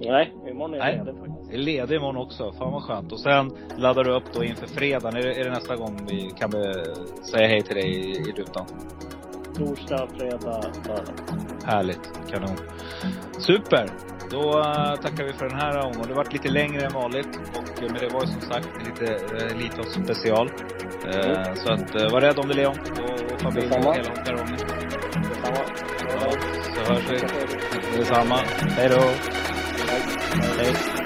[0.00, 0.96] Nej, imorgon är Nej.
[0.96, 1.52] jag ledig faktiskt.
[1.52, 2.52] Ledig imorgon också.
[2.52, 3.12] Fan vad skönt.
[3.12, 5.16] Och sen laddar du upp då inför fredagen.
[5.16, 6.72] Är det, är det nästa gång vi kan eh,
[7.30, 8.66] säga hej till dig i, i rutan?
[9.56, 11.14] Torsdag, fredag, lördag.
[11.64, 12.10] Härligt.
[12.30, 12.56] Kanon.
[13.38, 13.86] Super.
[14.30, 16.08] Då eh, tackar vi för den här omgången.
[16.08, 17.28] Det varit lite längre än vanligt.
[17.36, 19.18] Och, eh, men det var ju som sagt lite
[19.54, 20.50] lite av special.
[21.06, 22.76] Eh, Så att var rädd om dig Leon.
[22.80, 24.10] Och familjen och hela
[24.40, 24.56] omkring.
[25.28, 25.62] Detsamma.
[26.08, 26.30] Ja,
[26.74, 27.98] så hörs vi.
[27.98, 28.36] Detsamma.
[28.76, 29.02] Hej då.
[30.40, 30.99] Hej.